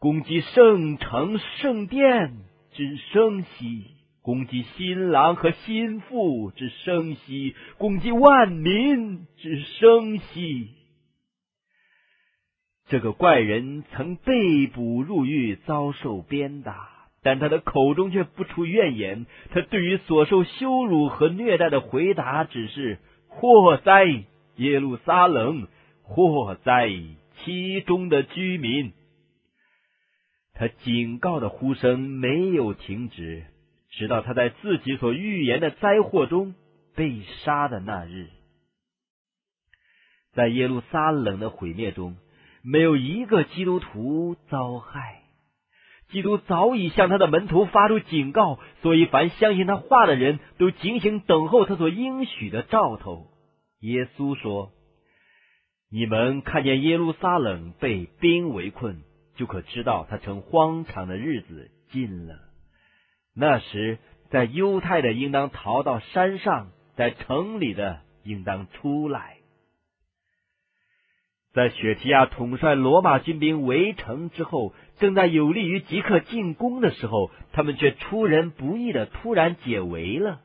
[0.00, 2.38] 攻击圣城圣殿
[2.72, 3.93] 之声息，
[4.24, 10.70] 攻击新郎和新妇之声息，攻击万民之声息。
[12.88, 16.88] 这个怪人曾被捕入狱，遭受鞭打，
[17.22, 19.26] 但他的口中却不出怨言。
[19.50, 24.06] 他对于所受羞辱和虐待的回答只是：祸灾
[24.56, 25.68] 耶路撒冷！
[26.02, 26.90] 祸灾
[27.44, 28.94] 其中的居民，
[30.54, 33.44] 他警告的呼声没有停止，
[33.96, 36.54] 直到他在自己所预言的灾祸中
[36.94, 38.28] 被杀的那日。
[40.32, 42.16] 在耶路撒冷的毁灭中，
[42.62, 45.22] 没有一个基督徒遭害。
[46.10, 53.28] 基督早已向他的门徒发出警告，所以凡相信他话的人都警醒等候他所应许的兆头。
[53.80, 54.72] 耶稣说。
[55.90, 59.02] 你们看见耶路撒冷被兵围困，
[59.36, 62.34] 就可知道他成荒场的日子近了。
[63.36, 63.98] 那时，
[64.30, 69.38] 在犹太的应当逃到山上，在城里的应当出来。
[71.52, 80.40] 在雪提亚统帅罗马军兵围城之后，正在有利于即刻进攻的时候，他们却出人不意的突然解围了。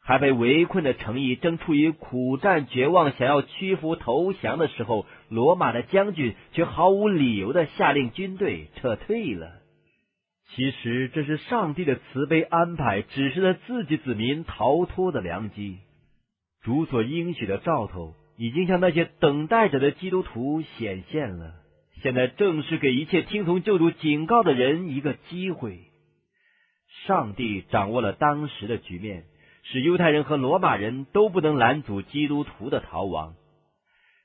[0.00, 9.63] 还被围困的城邑正处于苦战绝望、想要屈服投降的时候，罗马的将军却毫无理由的下令军队撤退了。
[10.50, 15.78] 其实这是上帝的慈悲安排，只是他自己子民逃脱的良机。
[16.62, 21.54] 主所应许的兆头已经向那些等待着的基督徒显现了。
[22.02, 25.80] 现在正是给一切听从救主警告的人一个机会。
[27.06, 29.24] 上帝掌握了当时的局面。
[29.66, 33.34] 使犹太人和罗马人都不能拦阻基督徒的逃亡。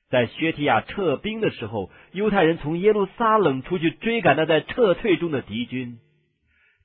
[0.09, 5.99] 在薛提亚撤兵的时候，犹太人从耶路撒冷出去追赶那在撤退中的敌军。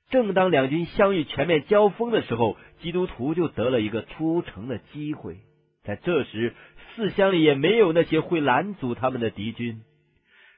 [0.09, 5.37] 正当两军相遇、全面交锋的时候，基督徒就得了一个出城的机会。
[5.83, 6.53] 在这时，
[6.95, 9.81] 四乡里也没有那些会拦阻他们的敌军。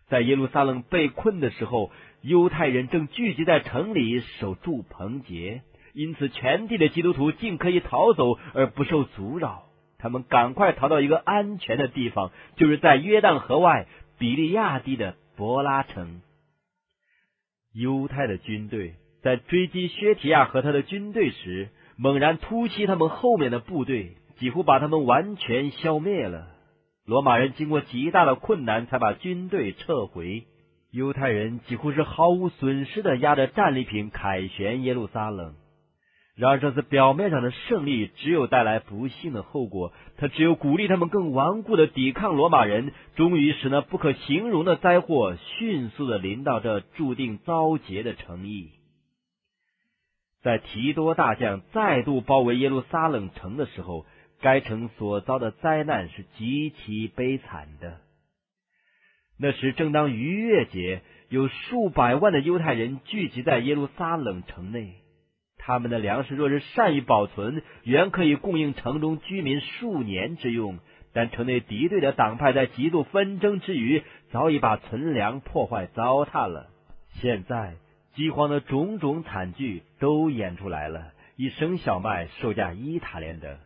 [0.07, 1.91] 在耶路撒冷被困的时候，
[2.21, 9.63] 犹太人正聚集在城里守住棚节，因此全地的基督徒尽可以逃走而不受阻扰。
[9.97, 13.87] 他们赶快逃到一个安全的地方，就是在约旦河外
[14.17, 16.21] 比利亚地的伯拉城。
[17.73, 26.47] 犹太的军队在追击薛提亚和他的军队时，猛然突袭他们后面的部队，几乎把他们完全消灭了。
[27.05, 30.43] 罗马人经过极大的困难，才把军队撤回。
[30.91, 35.55] 犹太人几乎是毫无损失的压着战利品凯旋耶路撒冷。
[36.36, 39.91] 然而，这次表面上的胜利只有带来不幸的后果。
[40.18, 48.70] 他只有鼓励他们更顽固的抵抗罗马人，终于使那不可形容的灾祸迅速的临到这注定遭劫的城邑。
[50.47, 54.05] 在提多大将再度包围耶路撒冷城的时候。
[54.39, 57.97] 该城所遭的灾难是极其悲惨的。
[59.39, 64.93] 那时正当逾越节，有数百万的犹太人聚集在耶路撒冷城内。
[65.57, 70.77] 他们的粮食若是善于保存，原可以供应城中居民数年之用。
[71.13, 76.67] 但城内敌对的党派在极度纷争之余，早已把存粮破坏糟蹋了。
[77.21, 77.73] 现在
[78.18, 83.59] 饥荒的种种惨剧都演出来了：一升小麦售价一塔连德。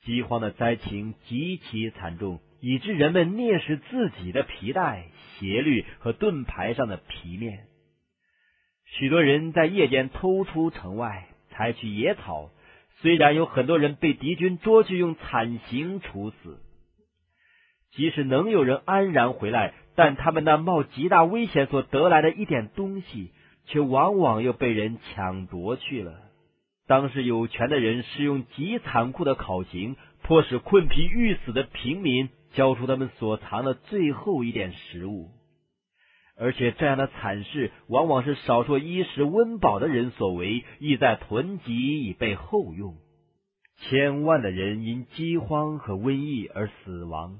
[0.00, 5.08] 饥荒的灾情极其惨重，以致人们蔑视自己的皮带、
[5.38, 7.66] 鞋履和盾牌上的皮面。
[8.86, 12.50] 许多人在夜间偷出城外，采取野草。
[13.02, 16.60] 虽然有很多人被敌军捉去用惨刑处死，
[17.92, 23.32] 即使能有人安然回来，但他们那冒极大危险所得来的一点东西，
[23.66, 26.14] 却往往又被人抢夺去了。
[26.86, 35.30] 当时有权的人使用极残酷的考刑，迫使困疲欲死的平民交出他们所藏的最后一点食物，
[36.36, 42.96] 而且这样的惨事往往是少数衣食温饱的人所为，意在囤积以备后用。
[43.82, 47.38] 千万的人因饥荒和瘟疫而死亡，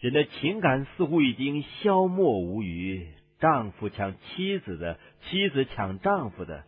[0.00, 3.06] 人的情感似乎已经消磨无余，
[3.38, 6.64] 丈夫抢妻子的，妻子抢丈夫的。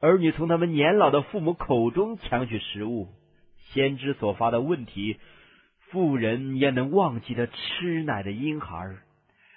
[0.00, 3.08] 儿女从他们年老的父母口中抢取食物，
[3.70, 5.18] 先知所发的问题，
[5.90, 8.96] 妇人焉能忘记的吃奶的婴孩。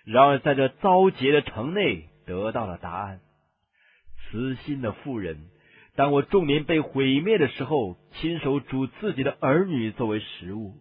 [0.05, 3.19] 然而在这遭劫的城内得到了答案。
[4.29, 5.49] 慈心的妇人，
[5.95, 10.75] 当我众民被毁灭的时候，亲手煮自己的儿女作为食物。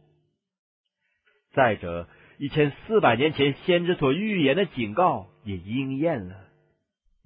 [1.52, 2.08] 再者，
[2.38, 6.45] 一千四百年前先知所预言的警告也应验了。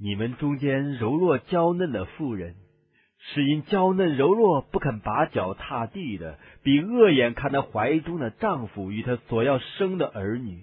[0.03, 2.55] 你们中间柔弱娇嫩的妇人，
[3.18, 10.62] 是因娇嫩柔弱不肯把脚踏地的，比恶眼看她怀中的丈夫与她所要生的儿女。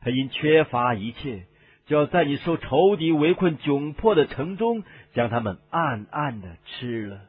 [0.00, 1.46] 她因缺乏一切，
[1.86, 4.82] 就要在你受仇敌围困窘迫的城中，
[5.14, 7.20] 将他们暗暗的吃了。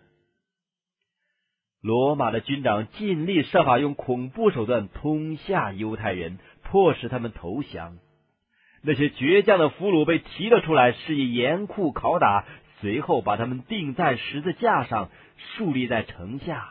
[1.81, 7.99] 罗马的军长尽力设法用恐怖手段通下犹太人，迫使他们投降。
[8.81, 12.45] 那些倔强的俘虏被提了出来，施以严酷拷打，
[12.79, 16.69] 随后把他们钉在十字架上，竖立在城下。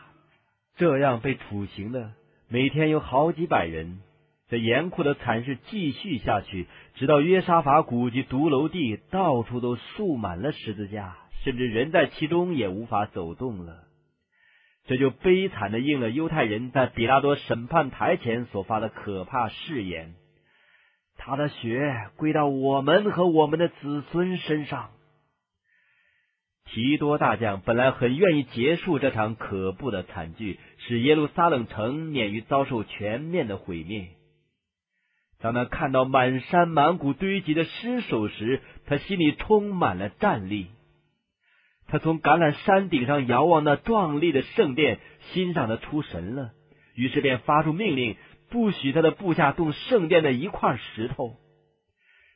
[0.75, 2.11] 这样被处刑的
[2.49, 3.99] 每天有好几百人。
[4.47, 13.83] 这严酷的惨事继续下去，直到约沙法古及独楼地到处都竖满了十字架，甚至人在其中也无法走动了。
[14.87, 20.15] 这就悲惨的应了犹太人在比拉多审判台前所发的可怕誓言。
[21.21, 24.89] 他的血归到我们和我们的子孙身上。
[26.65, 34.07] 提多大将本来很愿意结束这场可怖的惨剧，使耶路撒冷城免于遭受全面的毁灭。
[35.39, 40.67] 当他看到满山满谷堆积的尸首时，他心里充满了战栗。
[41.87, 44.99] 他从橄榄山顶上遥望那壮丽的圣殿，
[45.33, 46.51] 欣赏的出神了，
[46.93, 48.15] 于是便发出命令。
[48.49, 51.35] 不许他的部下动圣殿的一块石头。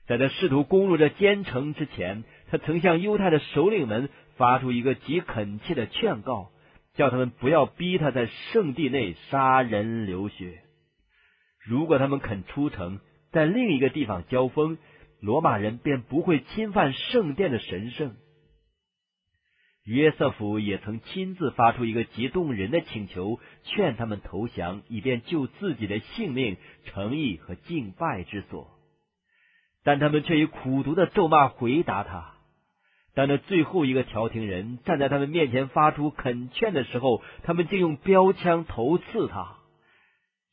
[0.05, 6.51] 在他试图攻入这坚城之前，他曾向犹太的首领们发出一个极恳切的劝告，
[6.93, 10.59] 叫他们不要逼他在圣地内杀人流血。
[11.65, 12.99] 如果他们肯出城，
[13.31, 14.77] 在另一个地方交锋，
[15.21, 18.15] 罗马人便不会侵犯圣殿的神圣。
[19.85, 26.55] 约瑟夫也曾亲自发出一个极动人的请求，劝他们投降，以便救自己的性命、
[26.85, 28.69] 诚意和敬拜之所。
[29.83, 32.31] 但他们却以苦毒的咒骂回答他。
[33.13, 39.57] 当那最后一个调停人站在他们面前发出恳劝的时候，他们竟用标枪头刺他。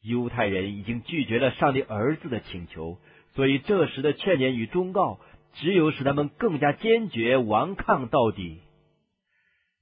[0.02, 2.98] 犹太人已经拒绝了上帝儿子的请求，
[3.34, 5.20] 所以这时的劝勉与忠告，
[5.54, 8.58] 只有使他们更加坚决顽抗到底。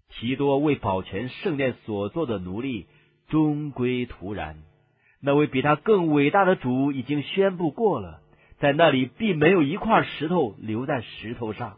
[0.08, 2.86] 提多为保全圣殿所做的奴隶，
[3.28, 4.56] 终归徒然。
[5.20, 8.20] 那位比他更伟大的主已经宣布过了，
[8.58, 11.76] 在那里并没有一块石头留在石头上。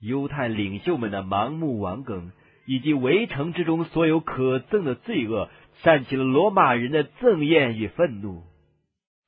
[0.00, 2.30] 犹太领袖们的盲目顽梗，
[2.66, 5.50] 以及围城之中所有可憎的罪恶，
[5.82, 8.44] 煽起了罗马人的憎厌与愤怒。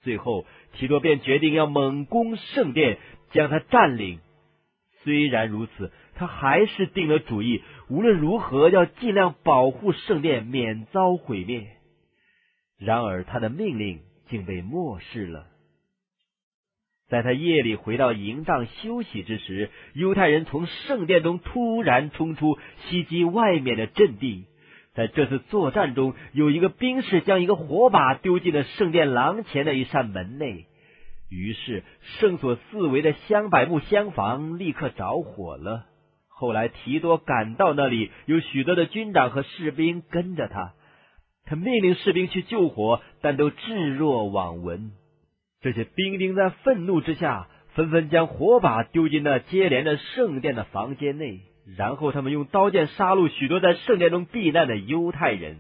[0.03, 2.99] 最后，提多便决定要猛攻圣殿，
[3.33, 4.21] 将它占领。
[5.03, 5.91] 虽然如此，
[6.21, 11.67] 他还是定了主意，无论如何要尽量保护圣殿免遭毁灭。
[12.77, 15.47] 然而，他的命令竟被漠视了。
[17.09, 22.59] 在他夜里回到营帐休息之时，犹太人从圣殿中突然冲出，
[22.91, 24.45] 袭击外面的阵地。
[24.93, 30.67] 在这次作战中，有一个兵士将一个火把丢进了圣殿廊前的一扇门内。
[31.31, 31.83] 于是，
[32.21, 35.87] 圣所四围的香柏木厢房立刻着火了。
[36.41, 40.73] 后来，提多赶到那里，有许多的军长和士兵跟着他。
[41.45, 44.93] 他命令士兵去救火，但都置若罔闻。
[45.61, 51.41] 这些兵丁在愤怒之下，纷纷将火把丢进那接连的圣殿的房间内。
[51.77, 55.59] 然后，他们用刀剑杀戮许多在圣殿中避难的犹太人。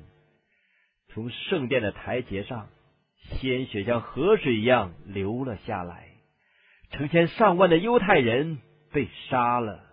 [1.12, 2.68] 从圣殿的台阶上。
[3.22, 6.08] 鲜血像河水一样流了下来，
[6.90, 8.58] 成千上万的犹太人
[8.92, 9.84] 被杀了。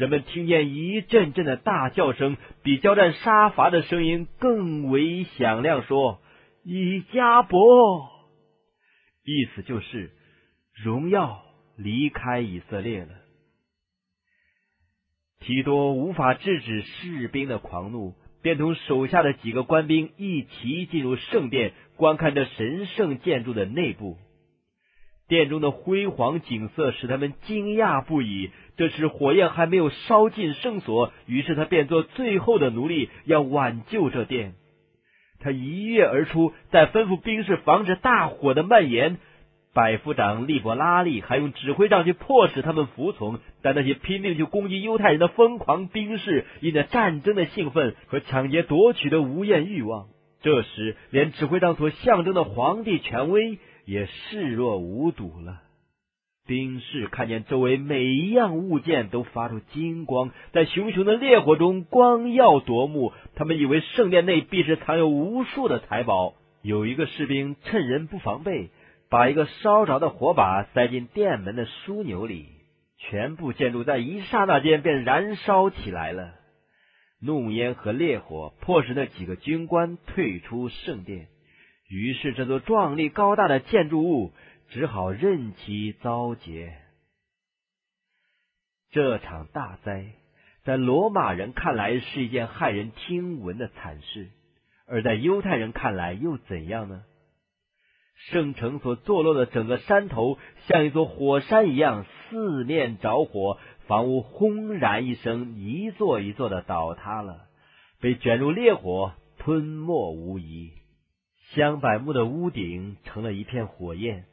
[0.00, 6.22] 人们听见一阵阵的大叫声，比交战杀伐的声音更为响亮，说
[6.64, 8.08] ：“以加伯！”
[9.26, 10.10] 意思就是
[10.82, 11.42] 荣耀
[11.76, 13.10] 离开以色列了。
[15.40, 18.14] 提多无法制止士兵的狂怒。
[18.42, 24.16] 便同手下的几个官兵一齐进入圣殿，观看这神圣建筑的内部。
[25.30, 28.50] 殿中的辉煌景色使他们惊讶不已。
[28.76, 34.54] 这时火焰还没有烧尽圣所，于是他便做最后的奴隶，要挽救这殿。
[35.38, 39.18] 他一跃而出，再吩咐兵士防止大火的蔓延。
[39.72, 50.08] 百夫长利伯拉利还用指挥杖去迫使他们服从，但那些拼命去攻击犹太人的疯狂兵士，因着战争的兴奋和抢劫夺取的无厌欲望，
[50.42, 53.60] 这时连指挥杖所象征的皇帝权威
[53.90, 55.62] 也视若无睹了。
[56.46, 66.34] 兵士看见周围每一样物件都发出金光，在熊熊的烈火中光耀夺目，他们以为圣殿内必是藏有无数的财宝。
[66.62, 68.70] 有一个士兵趁人不防备。
[69.10, 72.46] 把一个烧着的火把塞进殿门的枢纽里，
[72.96, 76.34] 全部建筑在一刹那间便燃烧起来了。
[77.20, 81.26] 怒烟和烈火迫使那几个军官退出圣殿，
[81.90, 84.32] 于是这座壮丽高大的建筑物
[84.68, 86.76] 只好任其遭劫。
[88.92, 90.06] 这场大灾
[90.62, 94.28] 在罗马人看来是一件骇人听闻的惨事，
[94.86, 97.02] 而在犹太人看来又怎样呢？
[98.30, 100.38] 圣城所坐落的整个山头，
[100.68, 107.46] 像一座火山一样四面着火，房屋轰然一声，一座一座的倒塌了，
[108.00, 110.72] 被卷入烈火，吞没无疑。
[111.54, 114.24] 香柏木的屋顶成了一片火焰，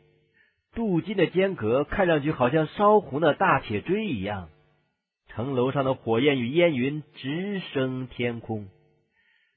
[0.76, 4.49] 镀金的间隔看上去好像烧红的大铁锥一样，
[5.28, 8.68] 城楼上的火焰与烟云直升天空。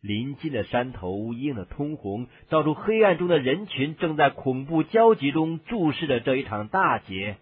[0.01, 7.37] 临近的山头映得通红，照出黑暗中的人群正在恐怖焦急中注视着这一场大劫。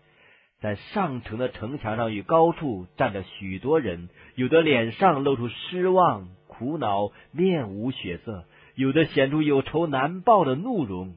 [0.61, 8.43] 在上城的城墙上与高处站着许多人，有的脸上露出失望、苦恼，面无血色；
[8.79, 11.17] 有的显出有仇难报的怒容。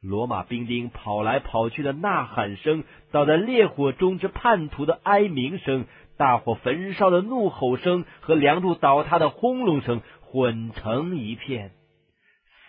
[0.00, 10.02] 罗马兵丁跑来跑去的呐喊声，倒在烈火中之叛徒的哀鸣声，大火焚烧的怒吼声和梁柱倒塌的轰隆声。
[10.30, 11.70] 混成一片，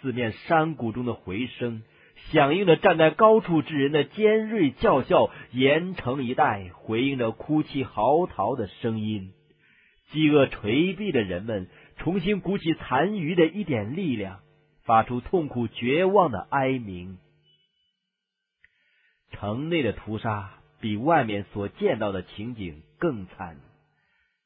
[0.01, 1.83] 四面山谷中的回声
[2.31, 9.33] 响应着站在高处之人的尖锐叫嚣，连成一带，回应着哭泣嚎啕的声音。
[10.11, 11.67] 饥饿垂毙的人们
[11.99, 14.39] 重新鼓起残余的一点力量，
[14.83, 17.17] 发出痛苦绝望的哀鸣。
[19.31, 23.57] 城内的屠杀比外面所见到的情景更惨。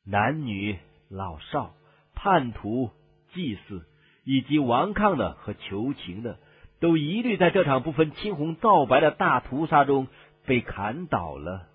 [0.06, 0.78] 男女
[1.10, 1.74] 老少、
[2.14, 2.90] 叛徒、
[3.34, 3.86] 祭司，
[4.26, 6.40] 以及顽抗的和求情的，
[6.80, 10.08] 都一律在这场不分青红皂白的大屠杀中
[10.46, 11.70] 被砍倒了。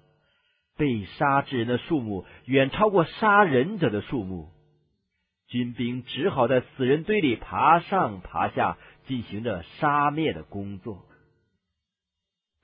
[0.76, 4.50] 被杀之人的数目远超过杀人者的数目，
[5.48, 11.04] 军兵只好在死人堆里爬上爬下，进行着杀灭的工作。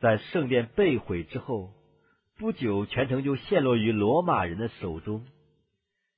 [0.00, 1.70] 在圣殿被毁之后，
[2.38, 5.24] 不久全城就陷落于罗马人的手中。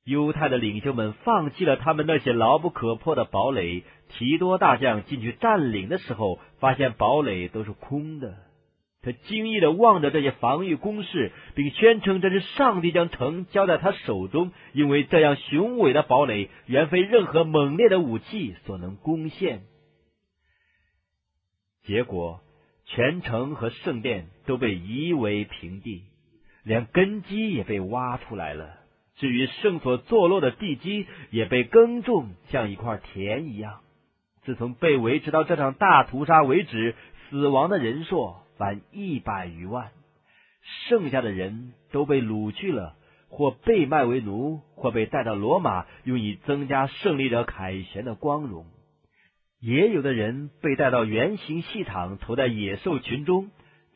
[0.04, 3.84] 犹太的领袖们放弃了他们那些牢不可破的堡垒。
[4.08, 8.36] 提多大将进去占领的时候，发现堡垒都是空的。
[9.06, 19.62] 他惊异的望着这些防御工事，并宣称这是上帝将城交在他手中，因为这样雄伟的堡垒远非任何猛烈的武器所能攻陷。
[21.84, 22.40] 结果，
[22.84, 26.02] 全城和圣殿都被夷为平地，
[26.64, 28.74] 连根基也被挖出来了。
[29.18, 33.82] 至于圣所坐落的地基，也被耕种，像一块田一样。
[34.42, 36.96] 自从被围直到这场大屠杀为止，
[37.30, 38.34] 死亡的人数。
[38.56, 39.90] 凡一百余万，
[40.88, 42.96] 剩下的人都被掳去了，
[43.28, 48.66] 或被卖为奴，或被带到罗马，用以增加胜利者凯旋的光荣。
[49.60, 53.50] 也有的人被带到圆形戏场，投在野兽群中。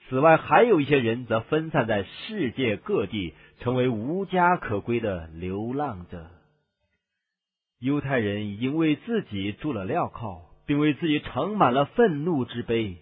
[0.08, 6.30] 此外，还有一些人则分散在世界各地，成为无家可归的流浪者。
[7.78, 12.96] 犹太人已经为自己筑了镣铐，并为自己盛满了愤怒之杯。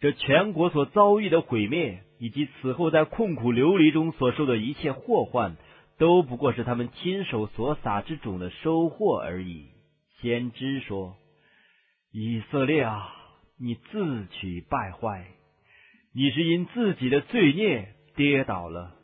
[0.00, 5.56] 这全国所遭遇的毁灭，以及此后在困苦流离中所受的一切祸患，
[5.98, 9.66] 都不过是他们亲手所撒之种的收获而已。
[10.20, 11.16] 先知说
[12.12, 13.12] ：“以色列啊，
[13.58, 15.26] 你自取败坏，
[16.14, 18.94] 你是因自己的罪孽跌倒了。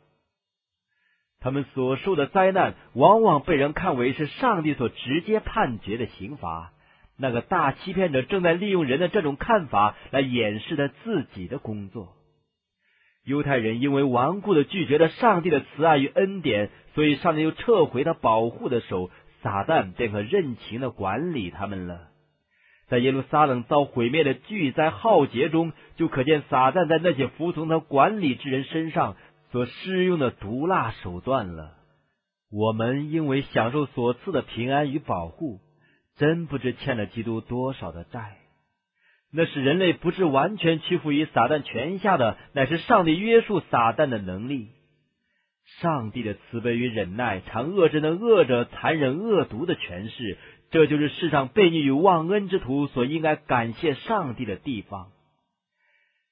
[1.41, 6.71] 他们所受的灾难，往往被人看为是上帝所直接判决的刑罚。”
[7.17, 12.13] 那个大欺骗者正在利用人的这种看法来掩饰他自己的工作。
[13.23, 19.09] 犹太人因为顽固的拒绝了上帝的慈爱与恩典，所以上帝又撤回他保护的手，
[19.41, 22.09] 撒旦便可任情的管理他们了。
[22.87, 29.15] 在耶路撒冷遭毁灭的巨灾浩劫中，就可见撒旦在那些服从他管理之人身上
[29.51, 31.71] 所施用的毒辣手段了。
[32.51, 35.61] 我们因为享受所赐的平安与保护。
[36.17, 38.37] 真不知欠了基督多少的债。
[39.31, 44.69] 那是人类不是完全屈服于撒旦权下的，乃是上帝约束撒旦的能力。
[45.81, 50.37] 上帝的慈悲与忍耐，常遏制那恶者残忍恶毒的权势。
[50.71, 55.11] 这就是世上悖逆与忘恩之徒所应该感谢上帝的地方。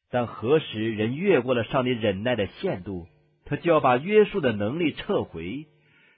[0.10, 3.08] 但何时人越过了上帝忍耐的限度，
[3.46, 5.66] 他就要把约束的能力撤回。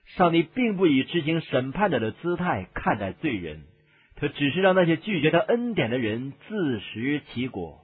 [0.05, 3.63] 上帝并不以执行审判者的姿态看待罪人，
[4.15, 7.81] 他只是让那些拒绝他恩典的人自食其果。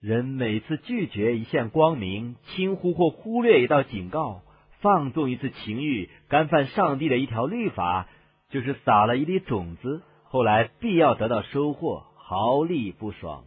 [0.00, 4.42] 人每次拒绝一线光明，轻忽或忽略一道警告，
[4.80, 8.08] 放纵一次情欲，干犯上帝的一条律法，
[8.50, 13.44] 就是撒了一粒种子，后来必要得到收获，毫粒不爽。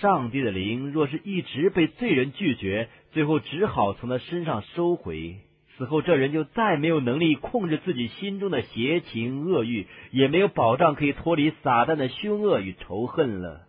[0.00, 5.40] 上帝的灵若是一直被罪人拒绝，最后只好从他身上收回。
[5.76, 13.66] 此后，这人就再没有能力控制自己心中的邪情恶欲，也没有保障可以脱离撒旦的凶恶与仇恨了。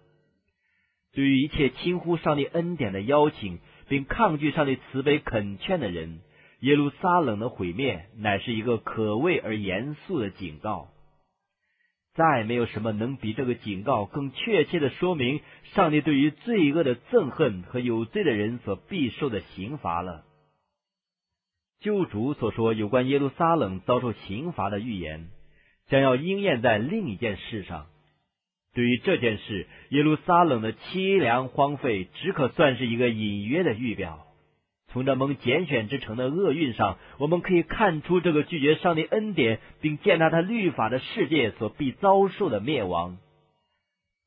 [1.14, 6.20] 对于一切轻忽上帝恩典的邀请，并抗拒上帝慈悲恳劝的人，
[6.62, 10.88] 耶路撒冷的毁灭乃是一个可畏而严肃的警告。
[12.14, 15.42] 再没有什么能比这个警告更确切的说明
[15.76, 20.24] 上帝对于罪恶的憎恨和有罪的人所必受的刑罚了。
[21.80, 25.28] 救主所说有关耶路撒冷遭受刑罚的预言，
[25.88, 27.86] 将要应验在另一件事上。
[28.74, 34.26] 对于这件事，耶路撒冷的凄凉荒废，只可算是一个隐约的预表。
[34.90, 43.18] 从这蒙拣选之城的厄运上，我们可以看出这个拒绝上帝恩典并践踏他律法的世界所必遭受的灭亡。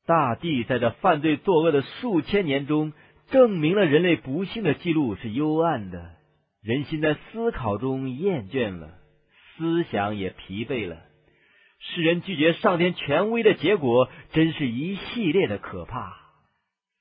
[0.05, 2.93] 大地在这犯罪作恶的数千年中，
[3.29, 6.11] 证明了人类不幸的记录是幽暗的。
[6.63, 8.91] 人心在思考中厌倦了，
[9.57, 10.97] 思想也疲惫了。
[11.79, 16.15] 世人拒绝上天权威的结果，真是一系列的可怕。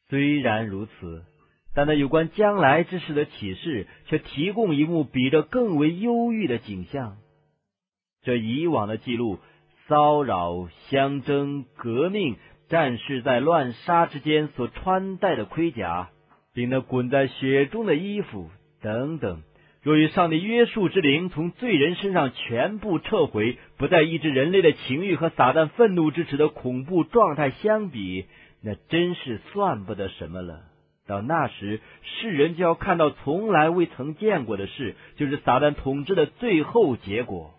[0.09, 1.25] 虽然如此，
[1.75, 7.19] 但那有关将来之事的启示，却提供一幕比这更为忧郁的景象。
[8.23, 9.41] 这以往的记录：
[9.87, 12.39] 骚扰、相争、革命、
[12.71, 16.09] 战士在乱杀之间所穿戴的盔甲，
[16.55, 18.51] 并那滚在雪中的衣服
[18.81, 19.43] 等等。
[19.83, 28.27] 若与上帝约束之灵从罪人身上全部撤回，不再抑制人类的情欲和撒旦愤怒之时的恐怖状态相比，
[28.63, 30.65] 那真是算不得什么了。
[31.07, 37.55] 到那时，世人就要看到从来未曾见过的事，就是撒旦统治的最后结果。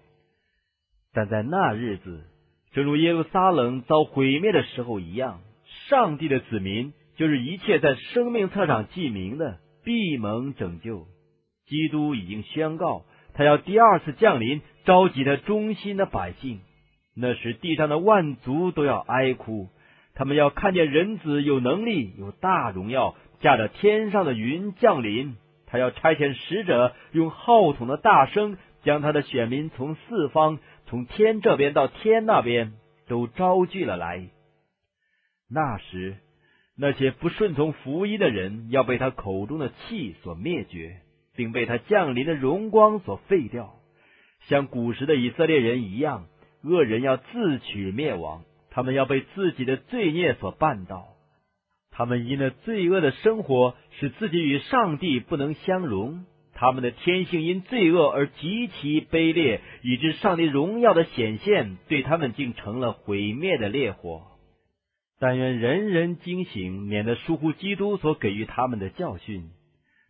[1.13, 2.24] 但在那日子，
[2.72, 5.41] 正如耶路撒冷遭毁灭的时候一样，
[5.89, 11.07] 上帝的子民，就是一切在生命册上记名的，必蒙拯救。
[11.72, 16.59] 基督已经宣告，他要第二次降临，召集他忠心的百姓。
[17.15, 19.69] 那时，地上的万族都要哀哭，
[20.13, 25.38] 他们要看见人子有能力、有大荣耀，驾着天上的云降临。
[25.65, 32.74] 他要差遣使者，用号筒的大声，将他的选民从四方，从天这边到天那边，
[33.07, 34.28] 都招聚了来。
[35.49, 36.17] 那时，
[36.78, 40.97] 那些不顺从福音的人，要被他口中的气所灭绝。
[41.36, 43.75] 并被他降临的荣光所废掉，
[44.47, 46.25] 像古时的以色列人一样，
[46.63, 51.07] 恶人要自取灭亡，他们要被自己的罪孽所绊倒。
[51.91, 56.25] 他们因了罪恶的生活，使自己与上帝不能相容。
[56.53, 64.23] 他们的天性因罪恶而极其卑劣，以致上帝荣耀的显现对他们竟成了毁灭的烈火。
[65.19, 69.49] 但愿人人惊醒，免得疏忽基督所给予他们的教训。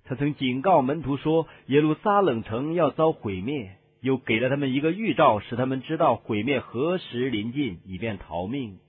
[0.04, 8.80] 他曾警告门徒说，耶路撒冷城要遭毁灭，又给了他们一个预兆，使他们知道毁灭何时临近，以便逃命。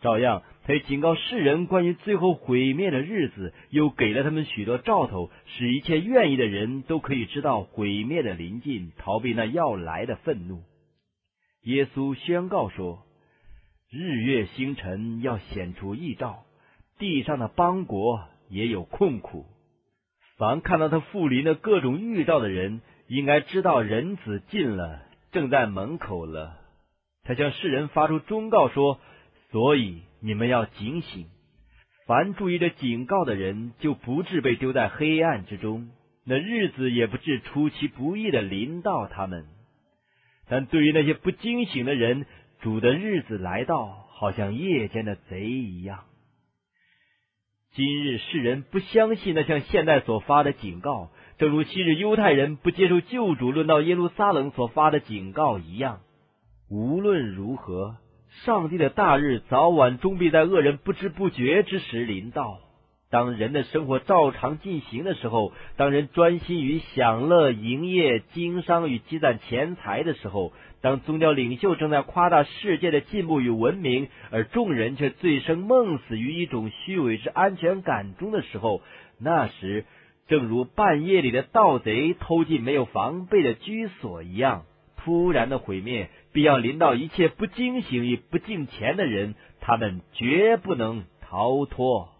[0.00, 10.62] 照样，他也警告世人关于最后毁灭的日子，又给了他们许多兆头，使一切愿意的人都可以知道毁灭的临近，逃避那要来的愤怒。
[11.62, 13.04] 耶稣宣告说
[13.90, 16.44] ：“日月星辰要显出异兆，
[16.98, 19.46] 地上的邦国也有困苦。”
[20.36, 26.56] 凡看到他复临的各种预兆的人，应该知道人子近了，正在门口了。
[27.22, 28.98] 他向世人发出忠告说
[29.52, 31.26] ：“所以你们要警醒。
[32.06, 35.88] 凡注意着警告的人，就不至被丢在黑暗之中；
[36.26, 39.46] 那日子也不至出其不意的临到他们。
[40.48, 42.26] 但对于那些不惊醒的人，
[42.60, 46.04] 主的日子来到，好像夜间的贼一样。”
[47.76, 55.98] 今日世人不相信那像现代所发的警告，正如昔日犹太人不接受救主论到耶路撒冷所发的警告一样。
[56.70, 57.96] 无论如何，
[58.44, 62.60] 上帝的大日早晚终必在恶人不知不觉之时临到。
[63.10, 70.52] 当人的生活照常进行的时候，当人专心于享乐、营业、经商与积攒钱财的时候。
[70.84, 78.82] 当宗教领袖正在夸大世界的进步与文明，而众人却醉生梦死于一种虚伪之安全感中的时候，
[79.18, 79.86] 那时
[80.28, 84.66] 正如半夜里的盗贼偷进没有防备的居所一样，
[84.98, 92.10] 突然的毁灭必要临到一切不惊醒与不敬虔的人，他们绝不能逃脱。